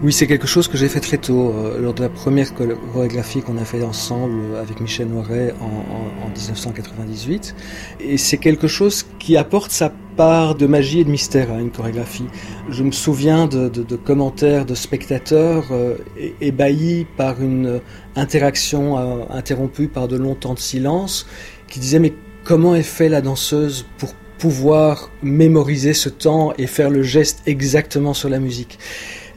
Oui, 0.04 0.12
c'est 0.12 0.26
quelque 0.26 0.46
chose 0.46 0.68
que 0.68 0.76
j'ai 0.76 0.90
fait 0.90 1.00
très 1.00 1.16
tôt, 1.16 1.48
euh, 1.48 1.80
lors 1.80 1.94
de 1.94 2.02
la 2.02 2.10
première 2.10 2.52
chorégraphie 2.52 3.40
qu'on 3.40 3.56
a 3.56 3.64
fait 3.64 3.82
ensemble 3.82 4.54
avec 4.60 4.78
Michel 4.78 5.08
Noiret 5.08 5.54
en, 5.62 5.64
en, 5.64 6.26
en 6.26 6.28
1998. 6.28 7.54
Et 8.00 8.18
c'est 8.18 8.36
quelque 8.36 8.68
chose 8.68 9.06
qui 9.18 9.38
apporte 9.38 9.70
sa 9.70 9.90
part 10.14 10.56
de 10.56 10.66
magie 10.66 11.00
et 11.00 11.04
de 11.04 11.10
mystère 11.10 11.50
à 11.50 11.58
une 11.58 11.70
chorégraphie. 11.70 12.26
Je 12.68 12.82
me 12.82 12.90
souviens 12.90 13.46
de, 13.46 13.70
de, 13.70 13.82
de 13.82 13.96
commentaires 13.96 14.66
de 14.66 14.74
spectateurs 14.74 15.68
euh, 15.70 15.96
ébahis 16.42 17.06
par 17.16 17.40
une 17.40 17.80
interaction 18.14 18.98
euh, 18.98 19.24
interrompue 19.30 19.88
par 19.88 20.06
de 20.06 20.16
longs 20.16 20.34
temps 20.34 20.52
de 20.52 20.58
silence 20.58 21.26
qui 21.66 21.80
disaient 21.80 21.98
mais 21.98 22.12
comment 22.44 22.74
est 22.74 22.82
fait 22.82 23.08
la 23.08 23.22
danseuse 23.22 23.86
pour 23.96 24.12
pouvoir 24.36 25.10
mémoriser 25.22 25.94
ce 25.94 26.10
temps 26.10 26.52
et 26.58 26.66
faire 26.66 26.90
le 26.90 27.02
geste 27.02 27.40
exactement 27.46 28.12
sur 28.12 28.28
la 28.28 28.38
musique? 28.38 28.78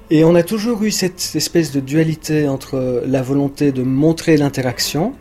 Et 0.10 0.24
on 0.24 0.36
a 0.36 0.44
toujours 0.44 0.84
eu 0.84 0.92
cette 0.92 1.34
espèce 1.36 1.74
de 1.74 1.82
dualité 1.82 2.48
entre 2.48 3.04
la 3.06 3.22
volonté 3.22 3.74
de 3.74 3.84
montrer 3.84 4.38
l'interaction 4.38 5.14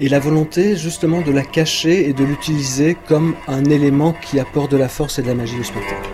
et 0.00 0.08
la 0.10 0.18
volonté 0.18 0.76
justement 0.76 1.22
de 1.22 1.32
la 1.32 1.42
cacher 1.42 2.06
et 2.10 2.12
de 2.12 2.24
l'utiliser 2.24 2.94
comme 3.08 3.36
un 3.48 3.64
élément 3.64 4.12
qui 4.12 4.38
apporte 4.38 4.70
de 4.70 4.76
la 4.76 4.88
force 4.88 5.18
et 5.18 5.22
de 5.22 5.28
la 5.28 5.34
magie 5.34 5.58
au 5.58 5.62
spectacle. 5.62 6.10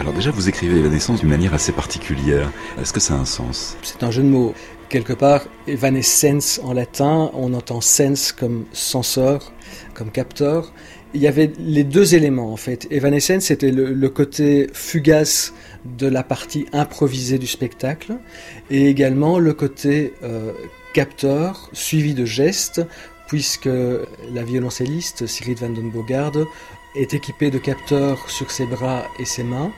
Alors 0.00 0.14
déjà 0.14 0.30
vous 0.30 0.48
écrivez 0.48 0.78
Evanescence 0.78 1.20
d'une 1.20 1.28
manière 1.28 1.52
assez 1.52 1.72
particulière. 1.72 2.50
Est-ce 2.80 2.90
que 2.94 3.00
ça 3.00 3.12
a 3.12 3.18
un 3.18 3.26
sens? 3.26 3.76
C'est 3.82 4.02
un 4.02 4.10
jeu 4.10 4.22
de 4.22 4.28
mots. 4.28 4.54
Quelque 4.88 5.12
part, 5.12 5.42
evanescence 5.66 6.58
en 6.64 6.72
latin, 6.72 7.30
on 7.34 7.52
entend 7.52 7.82
sense 7.82 8.32
comme 8.32 8.64
sensor, 8.72 9.52
comme 9.92 10.10
capteur. 10.10 10.72
Il 11.12 11.20
y 11.20 11.26
avait 11.26 11.52
les 11.58 11.84
deux 11.84 12.14
éléments 12.14 12.50
en 12.50 12.56
fait. 12.56 12.86
Evanescence, 12.90 13.44
c'était 13.44 13.70
le, 13.70 14.08
côté 14.08 14.68
fugace 14.72 15.52
de 15.84 16.06
la 16.06 16.22
partie 16.22 16.64
improvisée 16.72 17.38
du 17.38 17.46
spectacle 17.46 18.14
et 18.70 18.88
également 18.88 19.38
le 19.38 19.52
côté 19.52 20.14
euh, 20.22 20.52
capteur 20.94 21.68
suivi 21.74 22.14
de 22.14 22.24
gestes 22.24 22.80
puisque 23.28 23.68
la 24.34 24.42
violoncelliste 24.42 25.26
Sigrid 25.26 25.58
van 25.58 25.70
den 25.70 25.92
est 26.94 27.14
équipée 27.14 27.50
de 27.50 27.58
capteurs 27.58 28.30
sur 28.30 28.50
ses 28.50 28.66
bras 28.66 29.04
et 29.18 29.24
ses 29.24 29.44
mains 29.44 29.72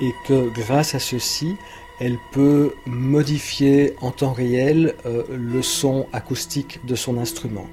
et 0.00 0.12
que 0.26 0.48
grâce 0.48 0.94
à 0.94 0.98
ceci, 0.98 1.56
elle 2.00 2.18
peut 2.32 2.74
modifier 2.86 3.94
en 4.00 4.10
temps 4.10 4.32
réel 4.32 4.94
euh, 5.06 5.22
le 5.30 5.62
son 5.62 6.06
acoustique 6.12 6.84
de 6.86 6.94
son 6.94 7.18
instrument. 7.18 7.66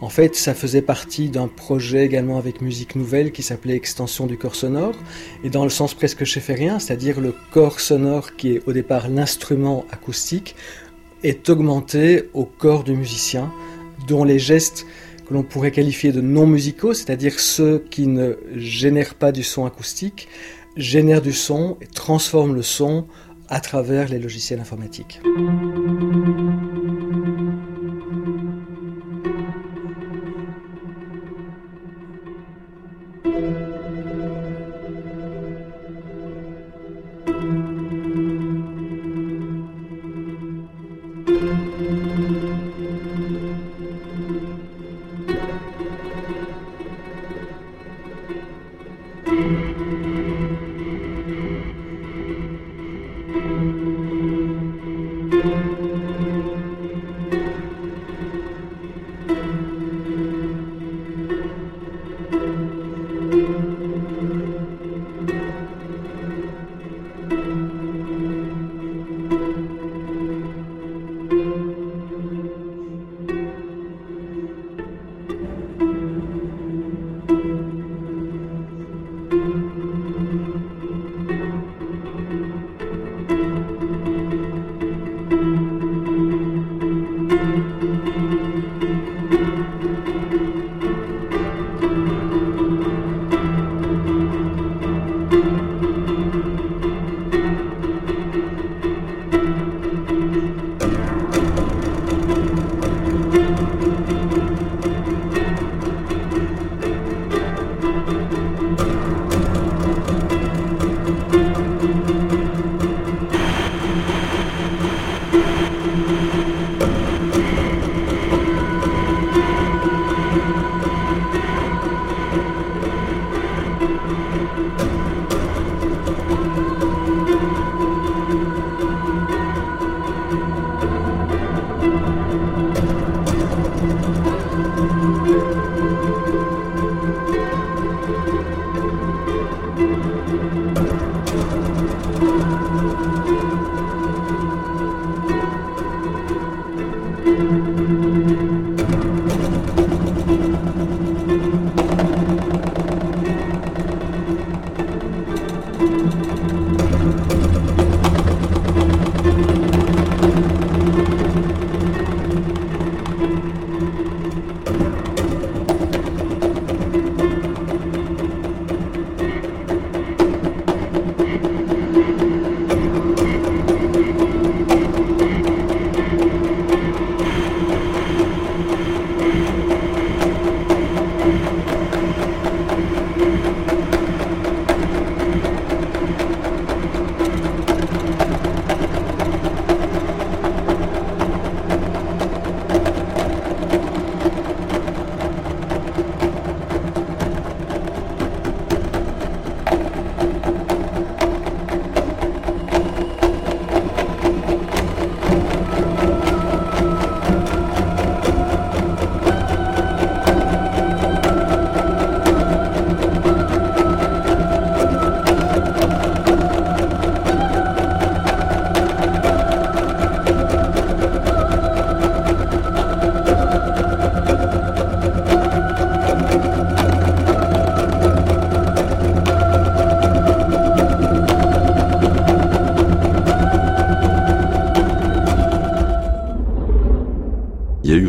En 0.00 0.08
fait, 0.10 0.36
ça 0.36 0.54
faisait 0.54 0.82
partie 0.82 1.30
d'un 1.30 1.48
projet 1.48 2.04
également 2.04 2.36
avec 2.36 2.60
Musique 2.60 2.96
Nouvelle 2.96 3.32
qui 3.32 3.42
s'appelait 3.42 3.76
Extension 3.76 4.26
du 4.26 4.36
corps 4.36 4.54
sonore, 4.54 4.94
et 5.42 5.48
dans 5.48 5.64
le 5.64 5.70
sens 5.70 5.94
presque 5.94 6.22
rien, 6.48 6.78
c'est-à-dire 6.78 7.18
le 7.18 7.34
corps 7.50 7.80
sonore 7.80 8.36
qui 8.36 8.52
est 8.52 8.62
au 8.66 8.72
départ 8.72 9.08
l'instrument 9.08 9.86
acoustique, 9.90 10.54
est 11.22 11.48
augmenté 11.48 12.28
au 12.34 12.44
corps 12.44 12.84
du 12.84 12.92
musicien, 12.92 13.50
dont 14.06 14.24
les 14.24 14.38
gestes 14.38 14.86
que 15.26 15.34
l'on 15.34 15.42
pourrait 15.42 15.72
qualifier 15.72 16.12
de 16.12 16.20
non 16.20 16.46
musicaux, 16.46 16.94
c'est-à-dire 16.94 17.38
ceux 17.40 17.84
qui 17.90 18.06
ne 18.06 18.36
génèrent 18.54 19.14
pas 19.14 19.32
du 19.32 19.42
son 19.42 19.66
acoustique, 19.66 20.28
génèrent 20.76 21.22
du 21.22 21.32
son 21.32 21.76
et 21.80 21.86
transforment 21.86 22.54
le 22.54 22.62
son 22.62 23.06
à 23.48 23.60
travers 23.60 24.08
les 24.08 24.18
logiciels 24.18 24.60
informatiques. 24.60 25.20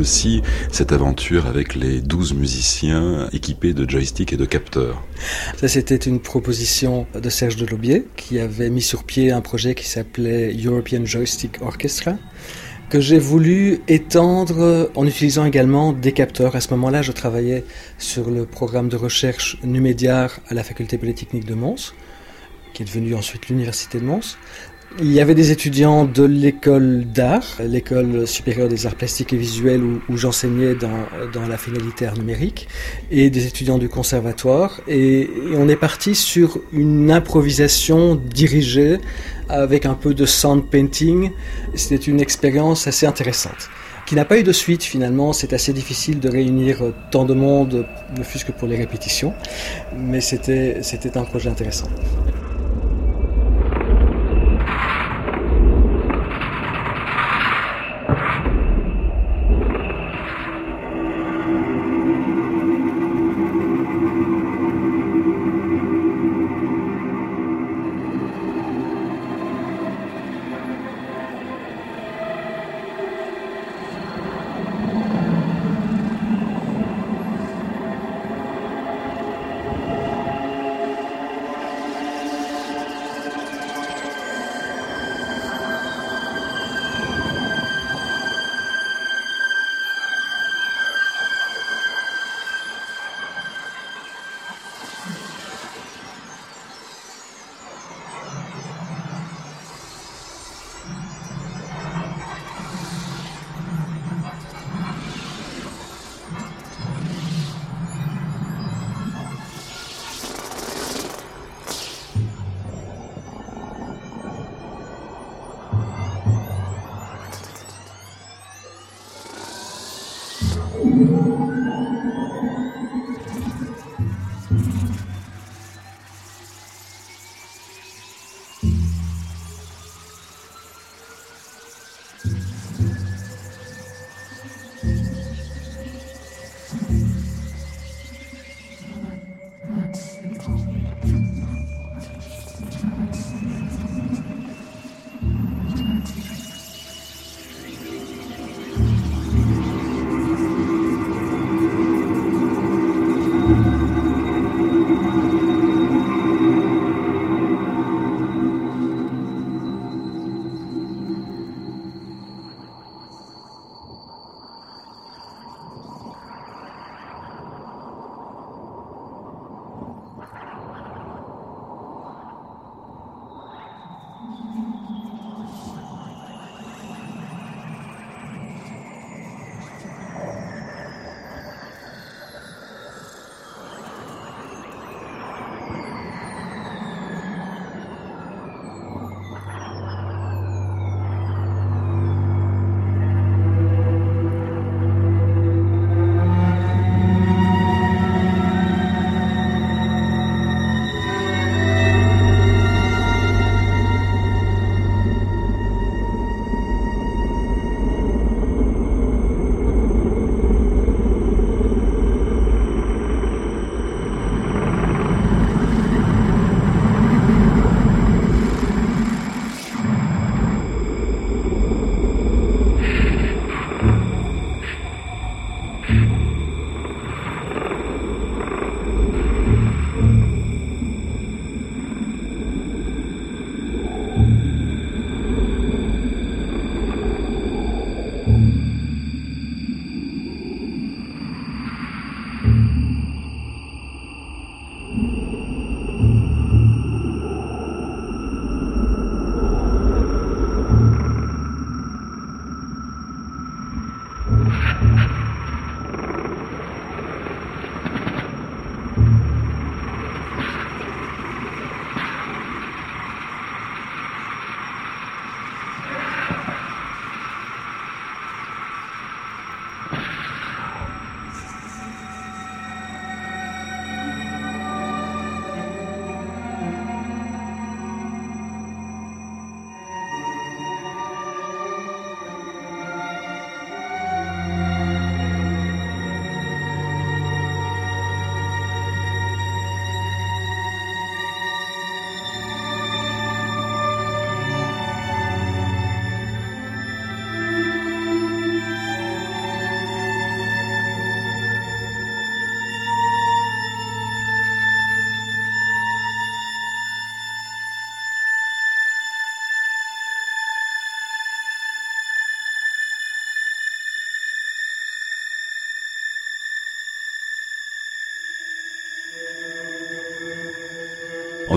Cette 0.08 0.94
aventure 0.94 1.48
avec 1.48 1.76
les 1.76 2.00
12 2.00 2.34
musiciens 2.34 3.28
équipés 3.34 3.74
de 3.74 3.88
joysticks 3.90 4.32
et 4.32 4.38
de 4.38 4.46
capteurs. 4.46 5.04
Ça, 5.58 5.68
c'était 5.68 5.98
une 5.98 6.22
proposition 6.22 7.06
de 7.14 7.30
Serge 7.30 7.58
Delobier 7.58 8.08
qui 8.16 8.40
avait 8.40 8.70
mis 8.70 8.82
sur 8.82 9.04
pied 9.04 9.32
un 9.32 9.42
projet 9.42 9.76
qui 9.76 9.86
s'appelait 9.86 10.56
European 10.64 11.04
Joystick 11.04 11.62
Orchestra 11.62 12.14
que 12.90 13.02
j'ai 13.02 13.20
voulu 13.20 13.82
étendre 13.90 14.90
en 14.96 15.06
utilisant 15.06 15.44
également 15.44 15.92
des 15.92 16.14
capteurs. 16.14 16.56
À 16.56 16.62
ce 16.62 16.70
moment-là, 16.76 17.02
je 17.02 17.12
travaillais 17.12 17.66
sur 17.98 18.30
le 18.30 18.46
programme 18.46 18.88
de 18.88 18.96
recherche 18.96 19.58
Numédiar 19.62 20.40
à 20.48 20.54
la 20.54 20.64
faculté 20.64 20.98
polytechnique 20.98 21.46
de 21.46 21.54
Mons. 21.54 21.94
qui 22.74 22.84
est 22.84 22.86
devenue 22.86 23.14
ensuite 23.14 23.50
l'Université 23.50 24.00
de 24.00 24.06
Mons. 24.06 24.38
Il 25.00 25.14
y 25.14 25.20
avait 25.20 25.36
des 25.36 25.52
étudiants 25.52 26.06
de 26.06 26.24
l'école 26.24 27.06
d'art, 27.06 27.44
l'école 27.60 28.26
supérieure 28.26 28.68
des 28.68 28.88
arts 28.88 28.96
plastiques 28.96 29.32
et 29.32 29.38
visuels 29.38 29.84
où, 30.10 30.18
j'enseignais 30.18 30.74
dans, 30.74 31.06
dans, 31.32 31.48
la 31.48 31.58
finalité 31.58 32.08
art 32.08 32.18
numérique, 32.18 32.68
et 33.12 33.30
des 33.30 33.46
étudiants 33.46 33.78
du 33.78 33.90
conservatoire. 33.90 34.82
Et, 34.88 35.30
on 35.54 35.70
est 35.70 35.76
parti 35.76 36.16
sur 36.16 36.60
une 36.74 37.12
improvisation 37.12 38.16
dirigée 38.16 38.98
avec 39.50 39.86
un 39.86 39.94
peu 39.94 40.16
de 40.16 40.26
sound 40.26 40.66
painting. 40.66 41.30
C'était 41.76 41.96
une 42.04 42.20
expérience 42.20 42.88
assez 42.88 43.06
intéressante 43.06 43.70
qui 44.08 44.16
n'a 44.16 44.26
pas 44.26 44.40
eu 44.40 44.44
de 44.44 44.54
suite 44.54 44.82
finalement. 44.82 45.32
C'est 45.32 45.54
assez 45.54 45.74
difficile 45.74 46.20
de 46.20 46.30
réunir 46.30 46.82
tant 47.12 47.26
de 47.26 47.36
monde, 47.36 47.86
ne 48.18 48.24
fût-ce 48.24 48.46
que 48.46 48.52
pour 48.52 48.68
les 48.68 48.78
répétitions, 48.78 49.36
mais 49.96 50.22
c'était 50.22 50.82
un 51.16 51.24
projet 51.24 51.50
intéressant. 51.50 51.88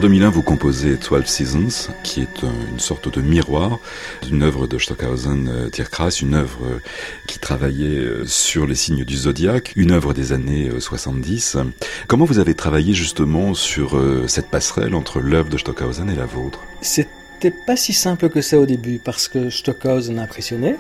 En 0.01 0.05
2001, 0.05 0.31
vous 0.31 0.41
composez 0.41 0.97
12 0.97 1.27
Seasons, 1.27 1.93
qui 2.03 2.23
est 2.23 2.43
une 2.43 2.81
sorte 2.81 3.13
de 3.13 3.21
miroir 3.21 3.81
d'une 4.23 4.43
œuvre 4.43 4.67
de 4.67 4.79
Stockhausen 4.79 5.47
euh, 5.47 6.11
une 6.23 6.35
œuvre 6.37 6.65
euh, 6.65 6.79
qui 7.27 7.39
travaillait 7.39 7.99
euh, 7.99 8.25
sur 8.25 8.67
les 8.67 8.77
signes 8.77 9.05
du 9.05 9.15
zodiaque, 9.15 9.75
une 9.77 9.91
œuvre 9.91 10.15
des 10.15 10.33
années 10.33 10.71
70. 10.79 11.59
Comment 12.07 12.25
vous 12.25 12.39
avez 12.39 12.55
travaillé 12.55 12.95
justement 12.95 13.53
sur 13.53 14.03
cette 14.27 14.49
passerelle 14.49 14.95
entre 14.95 15.21
l'œuvre 15.21 15.51
de 15.51 15.59
Stockhausen 15.59 16.09
et 16.09 16.17
la 16.17 16.25
vôtre? 16.25 16.61
C'était 16.81 17.51
pas 17.51 17.77
si 17.77 17.93
simple 17.93 18.31
que 18.31 18.41
ça 18.41 18.59
au 18.59 18.65
début, 18.65 19.01
parce 19.05 19.29
que 19.29 19.51
Stockhausen 19.51 20.19
impressionnait. 20.19 20.77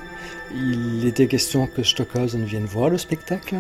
Il 0.54 1.06
était 1.06 1.26
question 1.26 1.66
que 1.66 1.82
Stockhausen 1.82 2.46
vienne 2.46 2.64
voir 2.64 2.88
le 2.88 2.96
spectacle 2.96 3.56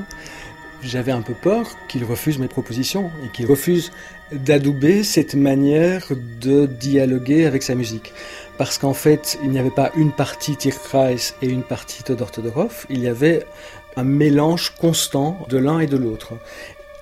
j'avais 0.82 1.12
un 1.12 1.22
peu 1.22 1.34
peur 1.34 1.66
qu'il 1.88 2.04
refuse 2.04 2.38
mes 2.38 2.48
propositions 2.48 3.10
et 3.24 3.28
qu'il 3.28 3.46
refuse 3.46 3.92
d'adouber 4.32 5.02
cette 5.02 5.34
manière 5.34 6.06
de 6.40 6.66
dialoguer 6.66 7.46
avec 7.46 7.62
sa 7.62 7.74
musique. 7.74 8.12
Parce 8.58 8.78
qu'en 8.78 8.94
fait, 8.94 9.38
il 9.42 9.50
n'y 9.50 9.58
avait 9.58 9.70
pas 9.70 9.90
une 9.96 10.12
partie 10.12 10.56
Tierkreis 10.56 11.34
et 11.42 11.48
une 11.48 11.62
partie 11.62 12.02
Todor 12.02 12.30
Todorov, 12.30 12.86
il 12.90 13.00
y 13.00 13.08
avait 13.08 13.46
un 13.96 14.04
mélange 14.04 14.70
constant 14.78 15.38
de 15.48 15.58
l'un 15.58 15.80
et 15.80 15.86
de 15.86 15.96
l'autre 15.96 16.34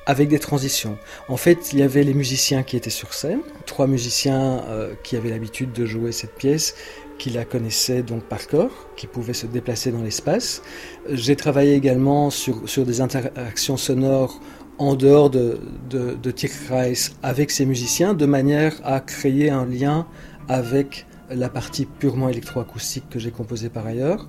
avec 0.06 0.28
des 0.28 0.38
transitions. 0.38 0.96
En 1.28 1.36
fait, 1.36 1.72
il 1.72 1.80
y 1.80 1.82
avait 1.82 2.02
les 2.02 2.14
musiciens 2.14 2.62
qui 2.62 2.78
étaient 2.78 2.88
sur 2.88 3.12
scène, 3.12 3.40
trois 3.66 3.86
musiciens 3.86 4.64
euh, 4.68 4.94
qui 5.02 5.16
avaient 5.16 5.28
l'habitude 5.28 5.72
de 5.72 5.84
jouer 5.84 6.12
cette 6.12 6.34
pièce 6.34 6.74
qui 7.18 7.30
la 7.30 7.44
connaissait 7.44 8.02
donc 8.02 8.22
par 8.22 8.46
corps, 8.46 8.88
qui 8.96 9.06
pouvait 9.06 9.32
se 9.32 9.46
déplacer 9.46 9.90
dans 9.90 10.02
l'espace. 10.02 10.62
J'ai 11.10 11.36
travaillé 11.36 11.74
également 11.74 12.30
sur, 12.30 12.68
sur 12.68 12.84
des 12.84 13.00
interactions 13.00 13.76
sonores 13.76 14.40
en 14.78 14.94
dehors 14.94 15.28
de, 15.28 15.58
de, 15.90 16.14
de 16.14 16.30
Tierkreis 16.30 17.10
avec 17.22 17.50
ces 17.50 17.66
musiciens, 17.66 18.14
de 18.14 18.26
manière 18.26 18.74
à 18.84 19.00
créer 19.00 19.50
un 19.50 19.66
lien 19.66 20.06
avec 20.48 21.06
la 21.30 21.48
partie 21.48 21.84
purement 21.84 22.28
électroacoustique 22.28 23.04
que 23.10 23.18
j'ai 23.18 23.30
composée 23.30 23.68
par 23.68 23.86
ailleurs. 23.86 24.28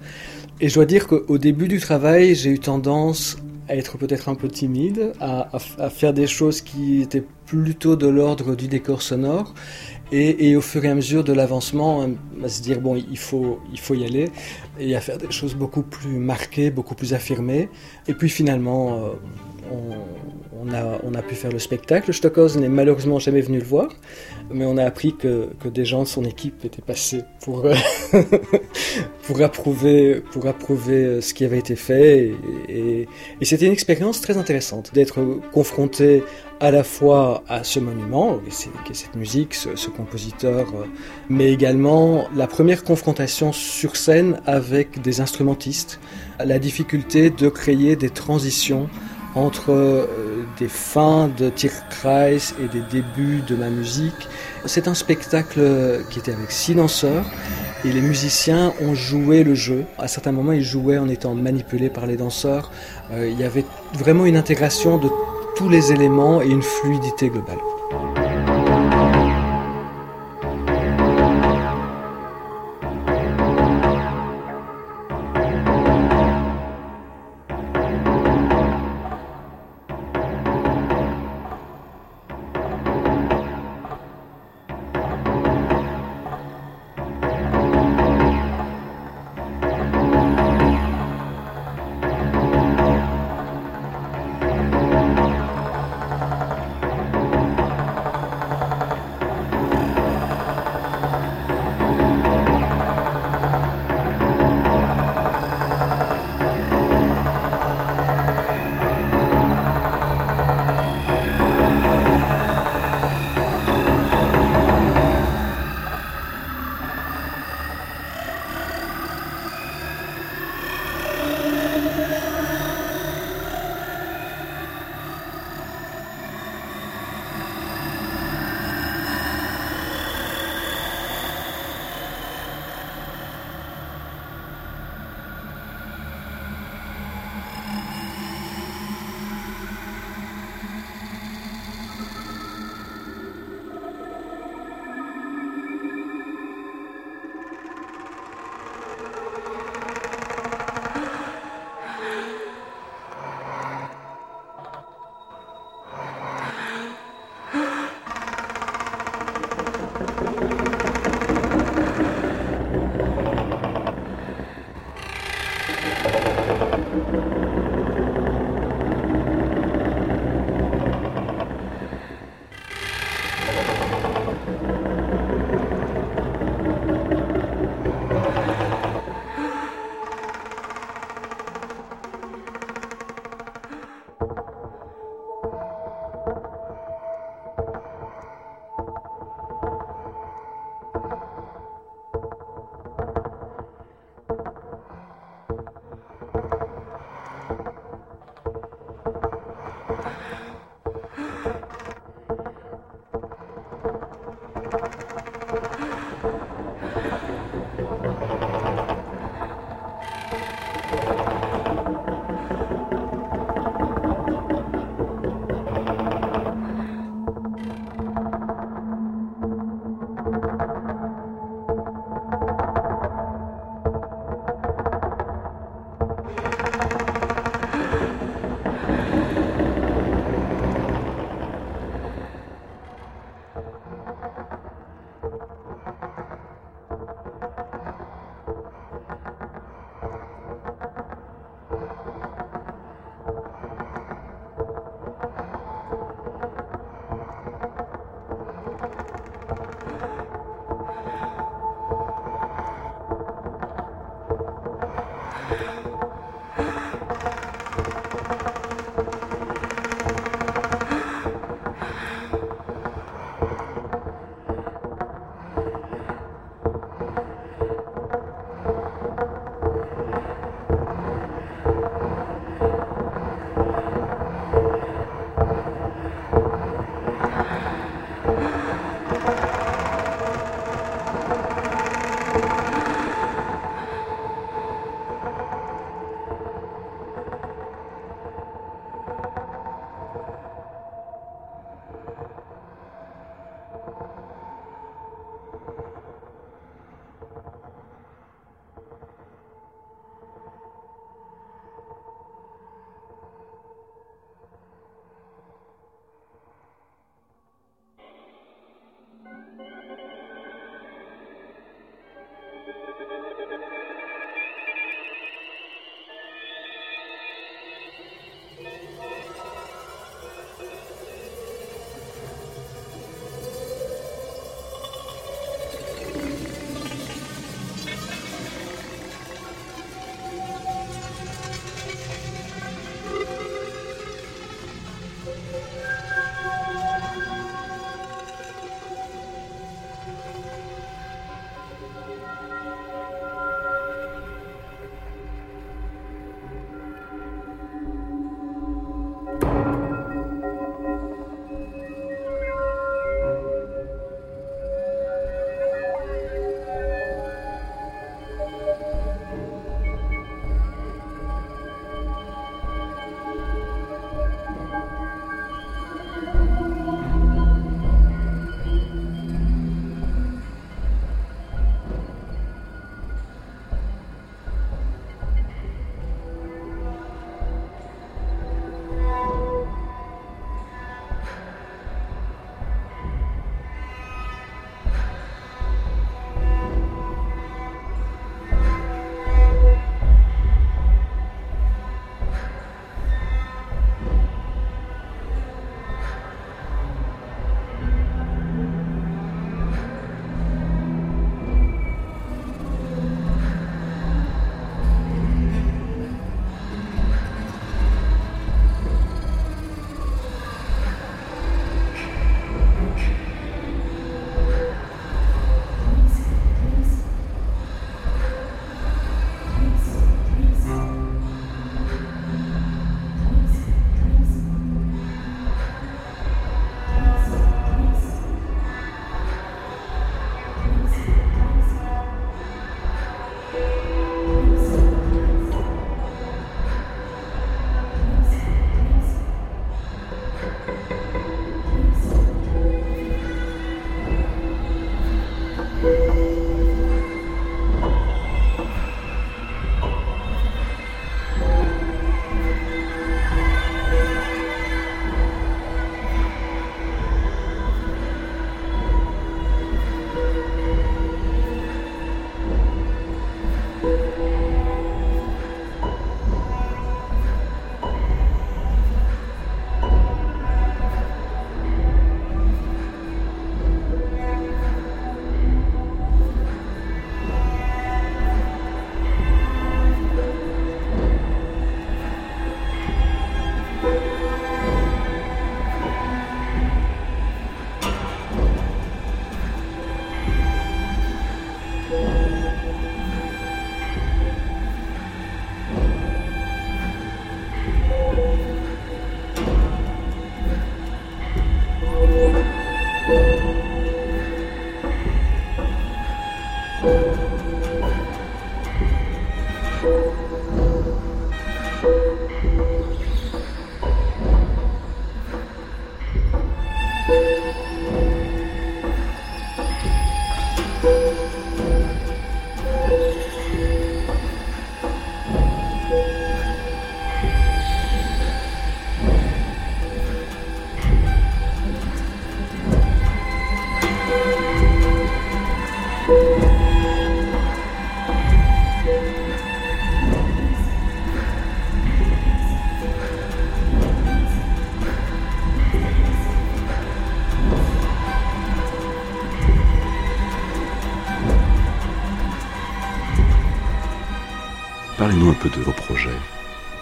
Et 0.60 0.68
je 0.68 0.76
dois 0.76 0.86
dire 0.86 1.08
qu'au 1.08 1.38
début 1.38 1.68
du 1.68 1.80
travail, 1.80 2.36
j'ai 2.36 2.50
eu 2.50 2.60
tendance 2.60 3.38
à 3.70 3.76
être 3.76 3.98
peut-être 3.98 4.28
un 4.30 4.36
peu 4.36 4.48
timide, 4.48 5.14
à, 5.20 5.48
à, 5.78 5.90
faire 5.90 6.12
des 6.12 6.26
choses 6.26 6.62
qui 6.62 7.02
étaient 7.02 7.24
plutôt 7.46 7.96
de 7.96 8.08
l'ordre 8.08 8.56
du 8.56 8.68
décor 8.68 9.02
sonore. 9.02 9.54
Et, 10.12 10.50
et, 10.50 10.56
au 10.56 10.62
fur 10.62 10.84
et 10.86 10.90
à 10.90 10.96
mesure 10.96 11.24
de 11.24 11.34
l'avancement, 11.34 12.08
à 12.44 12.50
se 12.50 12.62
dire 12.62 12.82
bon, 12.82 12.96
il 12.96 13.18
faut, 13.18 13.60
il 13.72 13.80
faut 13.80 13.94
y 13.94 14.04
aller 14.04 14.32
et 14.80 14.96
à 14.96 15.02
faire 15.02 15.18
des 15.18 15.32
choses 15.32 15.56
beaucoup 15.56 15.84
plus 15.84 16.18
marquées, 16.18 16.72
beaucoup 16.72 16.96
plus 16.96 17.14
affirmées. 17.14 17.70
Et 18.08 18.14
puis 18.14 18.30
finalement, 18.30 18.98
euh, 18.98 19.10
on, 19.72 20.49
on, 20.62 20.74
a, 20.74 21.00
on 21.04 21.14
a 21.14 21.22
pu 21.22 21.36
faire 21.36 21.52
le 21.52 21.60
spectacle. 21.60 22.14
Stockhausen 22.14 22.62
n'est 22.62 22.70
malheureusement 22.70 23.20
jamais 23.20 23.42
venu 23.42 23.60
le 23.60 23.66
voir, 23.66 23.90
mais 24.52 24.66
on 24.66 24.78
a 24.78 24.84
appris 24.84 25.16
que, 25.16 25.50
que 25.62 25.70
des 25.70 25.86
gens 25.86 26.04
de 26.04 26.08
son 26.08 26.24
équipe 26.24 26.66
étaient 26.66 26.82
passés 26.82 27.24
pour, 27.42 27.66
pour, 29.24 29.42
approuver, 29.42 30.22
pour 30.32 30.48
approuver 30.48 31.22
ce 31.22 31.34
qui 31.34 31.46
avait 31.46 31.60
été 31.60 31.76
fait. 31.76 32.20
Et, 32.20 32.36
et, 32.70 33.08
et 33.42 33.46
c'était 33.46 33.66
une 33.66 33.74
expérience 33.74 34.22
très 34.22 34.38
intéressante 34.38 34.92
d'être 34.94 35.20
confronté 35.52 36.24
à 36.60 36.72
la 36.72 36.84
fois 36.84 37.44
à 37.48 37.64
ce 37.64 37.80
monument, 37.80 38.40
est 38.46 38.94
cette 38.94 39.16
musique, 39.16 39.54
ce, 39.54 39.90
compositeur, 39.90 40.68
euh, 40.76 40.86
mais 41.30 41.52
également 41.52 42.28
la 42.36 42.48
première 42.48 42.84
confrontation 42.84 43.54
sur 43.54 43.96
scène 43.96 44.42
avec 44.46 45.02
des 45.02 45.22
instrumentistes, 45.22 46.00
la 46.44 46.60
difficulté 46.60 47.30
de 47.30 47.50
créer 47.50 47.96
des 47.96 48.10
transitions 48.10 48.90
entre 49.36 49.72
euh, 49.72 50.39
des 50.60 50.68
fins 50.68 51.30
de 51.38 51.50
Tierkreis 51.50 52.54
et 52.62 52.68
des 52.68 52.82
débuts 52.82 53.42
de 53.48 53.56
ma 53.56 53.70
musique. 53.70 54.28
C'est 54.66 54.88
un 54.88 54.94
spectacle 54.94 55.62
qui 56.10 56.20
était 56.20 56.34
avec 56.34 56.52
six 56.52 56.76
danseurs 56.76 57.26
et 57.86 57.92
les 57.92 58.02
musiciens 58.02 58.74
ont 58.82 58.94
joué 58.94 59.44
le 59.44 59.56
jeu. 59.56 59.86
À 59.98 60.08
certains 60.08 60.34
moments, 60.34 60.52
ils 60.52 60.64
jouaient 60.64 60.98
en 60.98 61.08
étant 61.08 61.34
manipulés 61.34 61.90
par 61.90 62.06
les 62.06 62.18
danseurs. 62.18 62.72
Euh, 63.12 63.30
il 63.30 63.40
y 63.40 63.44
avait 63.44 63.66
vraiment 63.94 64.26
une 64.26 64.38
intégration 64.38 64.98
de 64.98 65.10
tous 65.56 65.70
les 65.70 65.92
éléments 65.92 66.42
et 66.42 66.48
une 66.48 66.64
fluidité 66.64 67.30
globale. 67.30 67.60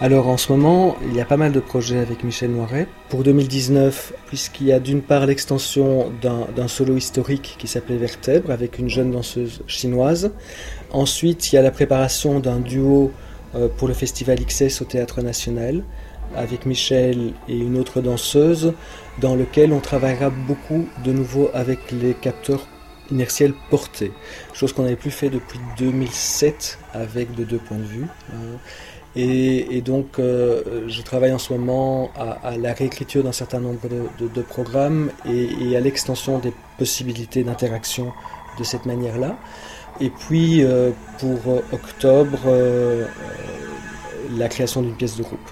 Alors 0.08 0.28
en 0.28 0.38
ce 0.38 0.50
moment, 0.50 0.96
il 1.06 1.14
y 1.14 1.20
a 1.20 1.26
pas 1.26 1.36
mal 1.36 1.52
de 1.52 1.60
projets 1.60 1.98
avec 1.98 2.24
Michel 2.24 2.50
Noiret. 2.50 2.88
Pour 3.10 3.24
2019, 3.24 4.14
puisqu'il 4.24 4.68
y 4.68 4.72
a 4.72 4.80
d'une 4.80 5.02
part 5.02 5.26
l'extension 5.26 6.10
d'un 6.22 6.66
solo 6.66 6.96
historique 6.96 7.56
qui 7.58 7.66
s'appelait 7.68 7.98
Vertèbre 7.98 8.50
avec 8.50 8.78
une 8.78 8.88
jeune 8.88 9.10
danseuse 9.10 9.60
chinoise. 9.66 10.32
Ensuite, 10.92 11.52
il 11.52 11.56
y 11.56 11.58
a 11.58 11.62
la 11.62 11.70
préparation 11.70 12.40
d'un 12.40 12.58
duo 12.58 13.12
euh, 13.54 13.68
pour 13.68 13.86
le 13.86 13.92
festival 13.92 14.38
XS 14.42 14.80
au 14.80 14.86
Théâtre 14.86 15.20
National 15.20 15.82
avec 16.34 16.64
Michel 16.64 17.34
et 17.46 17.58
une 17.58 17.76
autre 17.76 18.00
danseuse 18.00 18.72
dans 19.20 19.36
lequel 19.36 19.74
on 19.74 19.80
travaillera 19.80 20.30
beaucoup 20.30 20.88
de 21.04 21.12
nouveau 21.12 21.50
avec 21.52 21.92
les 21.92 22.14
capteurs 22.14 22.66
inertiels 23.10 23.54
portés, 23.68 24.12
chose 24.54 24.72
qu'on 24.72 24.82
n'avait 24.84 24.96
plus 24.96 25.10
fait 25.10 25.28
depuis 25.30 25.58
2007 25.78 26.78
avec 26.94 27.34
de 27.34 27.44
deux 27.44 27.58
points 27.58 27.78
de 27.78 27.82
vue. 27.82 28.06
Et, 29.16 29.82
donc, 29.84 30.18
euh, 30.18 30.84
je 30.86 31.02
travaille 31.02 31.32
en 31.32 31.38
ce 31.38 31.52
moment 31.52 32.10
à, 32.16 32.56
la 32.56 32.72
réécriture 32.72 33.24
d'un 33.24 33.32
certain 33.32 33.58
nombre 33.58 33.80
de, 33.88 34.42
programmes 34.42 35.10
et, 35.24 35.76
à 35.76 35.80
l'extension 35.80 36.38
des 36.38 36.52
possibilités 36.78 37.42
d'interaction 37.42 38.12
de 38.58 38.64
cette 38.64 38.86
manière-là. 38.86 39.36
Et 40.00 40.10
puis, 40.10 40.62
euh, 40.62 40.90
pour 41.18 41.62
octobre, 41.72 42.38
euh, 42.46 43.06
la 44.36 44.48
création 44.48 44.82
d'une 44.82 44.94
pièce 44.94 45.16
de 45.16 45.22
groupe. 45.22 45.50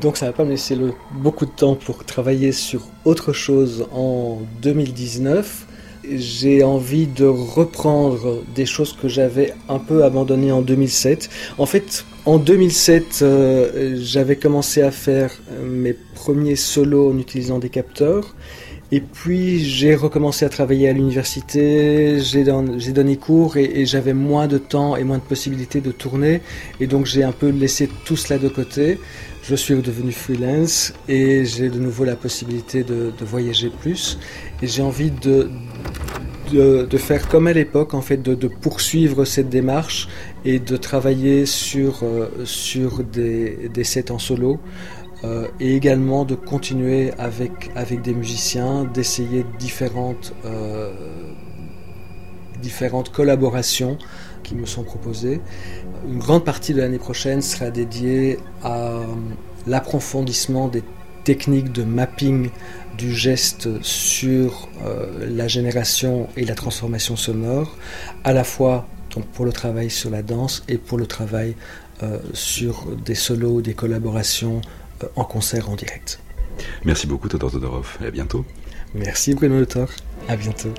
Donc 0.00 0.16
ça 0.16 0.26
va 0.26 0.32
pas 0.32 0.44
me 0.44 0.50
laisser 0.50 0.76
beaucoup 1.10 1.44
de 1.44 1.50
temps 1.50 1.74
pour 1.74 2.04
travailler 2.04 2.52
sur 2.52 2.88
autre 3.04 3.32
chose 3.34 3.86
en 3.92 4.38
2019 4.62 5.66
j'ai 6.10 6.62
envie 6.62 7.06
de 7.06 7.24
reprendre 7.24 8.42
des 8.54 8.66
choses 8.66 8.92
que 8.92 9.08
j'avais 9.08 9.54
un 9.68 9.78
peu 9.78 10.04
abandonnées 10.04 10.52
en 10.52 10.62
2007. 10.62 11.30
En 11.58 11.66
fait, 11.66 12.04
en 12.24 12.38
2007, 12.38 13.20
euh, 13.22 13.96
j'avais 14.00 14.36
commencé 14.36 14.80
à 14.82 14.90
faire 14.90 15.32
mes 15.64 15.92
premiers 15.92 16.56
solos 16.56 17.10
en 17.10 17.18
utilisant 17.18 17.58
des 17.58 17.68
capteurs. 17.68 18.34
Et 18.92 19.00
puis 19.00 19.64
j'ai 19.64 19.94
recommencé 19.94 20.44
à 20.44 20.50
travailler 20.50 20.88
à 20.88 20.92
l'université, 20.92 22.20
j'ai 22.20 22.44
donné 22.92 23.16
cours 23.16 23.56
et, 23.56 23.86
j'avais 23.86 24.12
moins 24.12 24.46
de 24.46 24.58
temps 24.58 24.96
et 24.96 25.02
moins 25.02 25.16
de 25.16 25.22
possibilités 25.22 25.80
de 25.80 25.90
tourner. 25.90 26.42
Et 26.78 26.86
donc 26.86 27.06
j'ai 27.06 27.24
un 27.24 27.32
peu 27.32 27.48
laissé 27.48 27.88
tout 28.04 28.16
cela 28.16 28.38
de 28.38 28.48
côté. 28.48 28.98
Je 29.42 29.54
suis 29.56 29.74
redevenu 29.74 30.12
freelance 30.12 30.92
et 31.08 31.46
j'ai 31.46 31.70
de 31.70 31.78
nouveau 31.80 32.04
la 32.04 32.16
possibilité 32.16 32.84
de 32.84 33.24
voyager 33.24 33.70
plus. 33.70 34.18
Et 34.60 34.66
j'ai 34.66 34.82
envie 34.82 35.10
de, 35.10 35.50
de, 36.52 36.98
faire 36.98 37.28
comme 37.28 37.46
à 37.46 37.52
l'époque, 37.52 37.94
en 37.94 38.02
fait, 38.02 38.22
de, 38.22 38.48
poursuivre 38.48 39.24
cette 39.24 39.48
démarche 39.48 40.08
et 40.44 40.58
de 40.58 40.76
travailler 40.76 41.46
sur, 41.46 42.02
euh, 42.02 42.28
sur 42.44 43.02
des, 43.02 43.70
des, 43.72 43.84
sets 43.84 44.10
en 44.10 44.18
solo. 44.18 44.60
Euh, 45.24 45.46
et 45.60 45.76
également 45.76 46.24
de 46.24 46.34
continuer 46.34 47.12
avec, 47.16 47.70
avec 47.76 48.02
des 48.02 48.12
musiciens, 48.12 48.84
d'essayer 48.84 49.46
différentes, 49.60 50.34
euh, 50.44 50.90
différentes 52.60 53.12
collaborations 53.12 53.98
qui 54.42 54.56
me 54.56 54.66
sont 54.66 54.82
proposées. 54.82 55.40
Une 56.08 56.18
grande 56.18 56.44
partie 56.44 56.74
de 56.74 56.80
l'année 56.80 56.98
prochaine 56.98 57.40
sera 57.40 57.70
dédiée 57.70 58.38
à 58.64 58.98
l'approfondissement 59.68 60.66
des 60.66 60.82
techniques 61.22 61.70
de 61.70 61.84
mapping 61.84 62.50
du 62.96 63.12
geste 63.12 63.82
sur 63.82 64.68
euh, 64.84 65.26
la 65.28 65.48
génération 65.48 66.28
et 66.36 66.44
la 66.44 66.54
transformation 66.54 67.16
sonore, 67.16 67.76
à 68.24 68.32
la 68.32 68.44
fois 68.44 68.86
donc 69.14 69.26
pour 69.26 69.44
le 69.44 69.52
travail 69.52 69.90
sur 69.90 70.10
la 70.10 70.22
danse 70.22 70.64
et 70.68 70.78
pour 70.78 70.98
le 70.98 71.06
travail 71.06 71.54
euh, 72.02 72.18
sur 72.32 72.86
des 72.96 73.14
solos, 73.14 73.60
des 73.60 73.74
collaborations 73.74 74.60
euh, 75.02 75.06
en 75.16 75.24
concert 75.24 75.70
en 75.70 75.76
direct. 75.76 76.20
Merci 76.84 77.06
beaucoup 77.06 77.28
Todor 77.28 77.50
Todorov 77.50 77.98
et 78.02 78.06
à 78.06 78.10
bientôt. 78.10 78.44
Merci 78.94 79.34
Bruno 79.34 79.58
Le 79.58 79.66
Thor, 79.66 79.88
à 80.28 80.36
bientôt. 80.36 80.72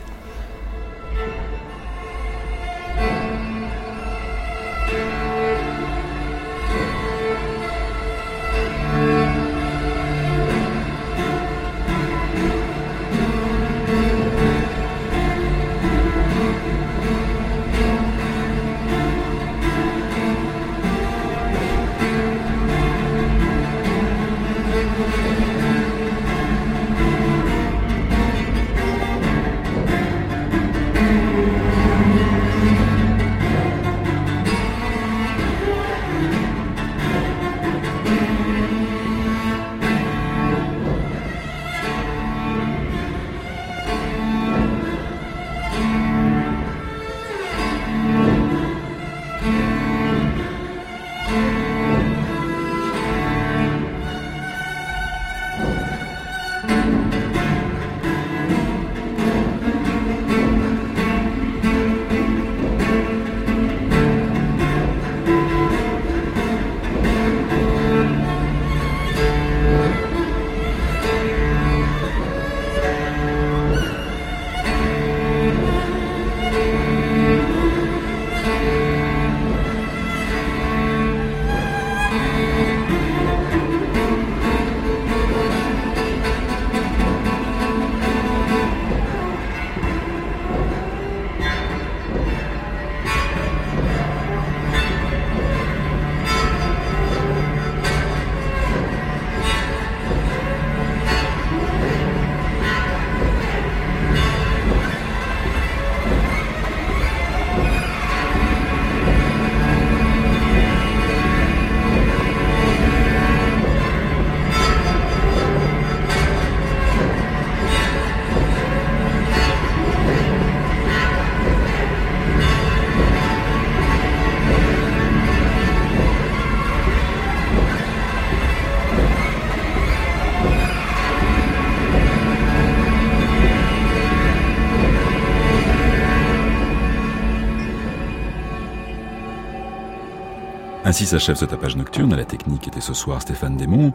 Ainsi 140.93 141.07
s'achève 141.07 141.35
ce 141.35 141.45
tapage 141.45 141.75
nocturne. 141.75 142.13
À 142.13 142.17
la 142.17 142.23
technique 142.23 142.67
était 142.67 142.79
ce 142.79 142.93
soir 142.93 143.19
Stéphane 143.19 143.57
Desmond, 143.57 143.93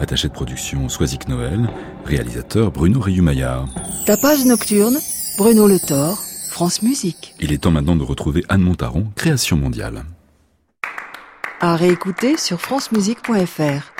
attaché 0.00 0.28
de 0.28 0.32
production 0.32 0.88
Soisic 0.88 1.28
Noël, 1.28 1.68
réalisateur 2.06 2.70
Bruno 2.70 3.00
Rioumaya. 3.00 3.66
Tapage 4.06 4.46
nocturne, 4.46 4.96
Bruno 5.36 5.68
Le 5.68 5.78
Thor, 5.78 6.16
France 6.48 6.80
Musique. 6.80 7.34
Il 7.38 7.52
est 7.52 7.58
temps 7.58 7.70
maintenant 7.70 7.96
de 7.96 8.02
retrouver 8.02 8.46
Anne 8.48 8.62
Montaron, 8.62 9.08
Création 9.14 9.58
mondiale. 9.58 10.06
À 11.60 11.76
réécouter 11.76 12.38
sur 12.38 12.62
francemusique.fr. 12.62 13.97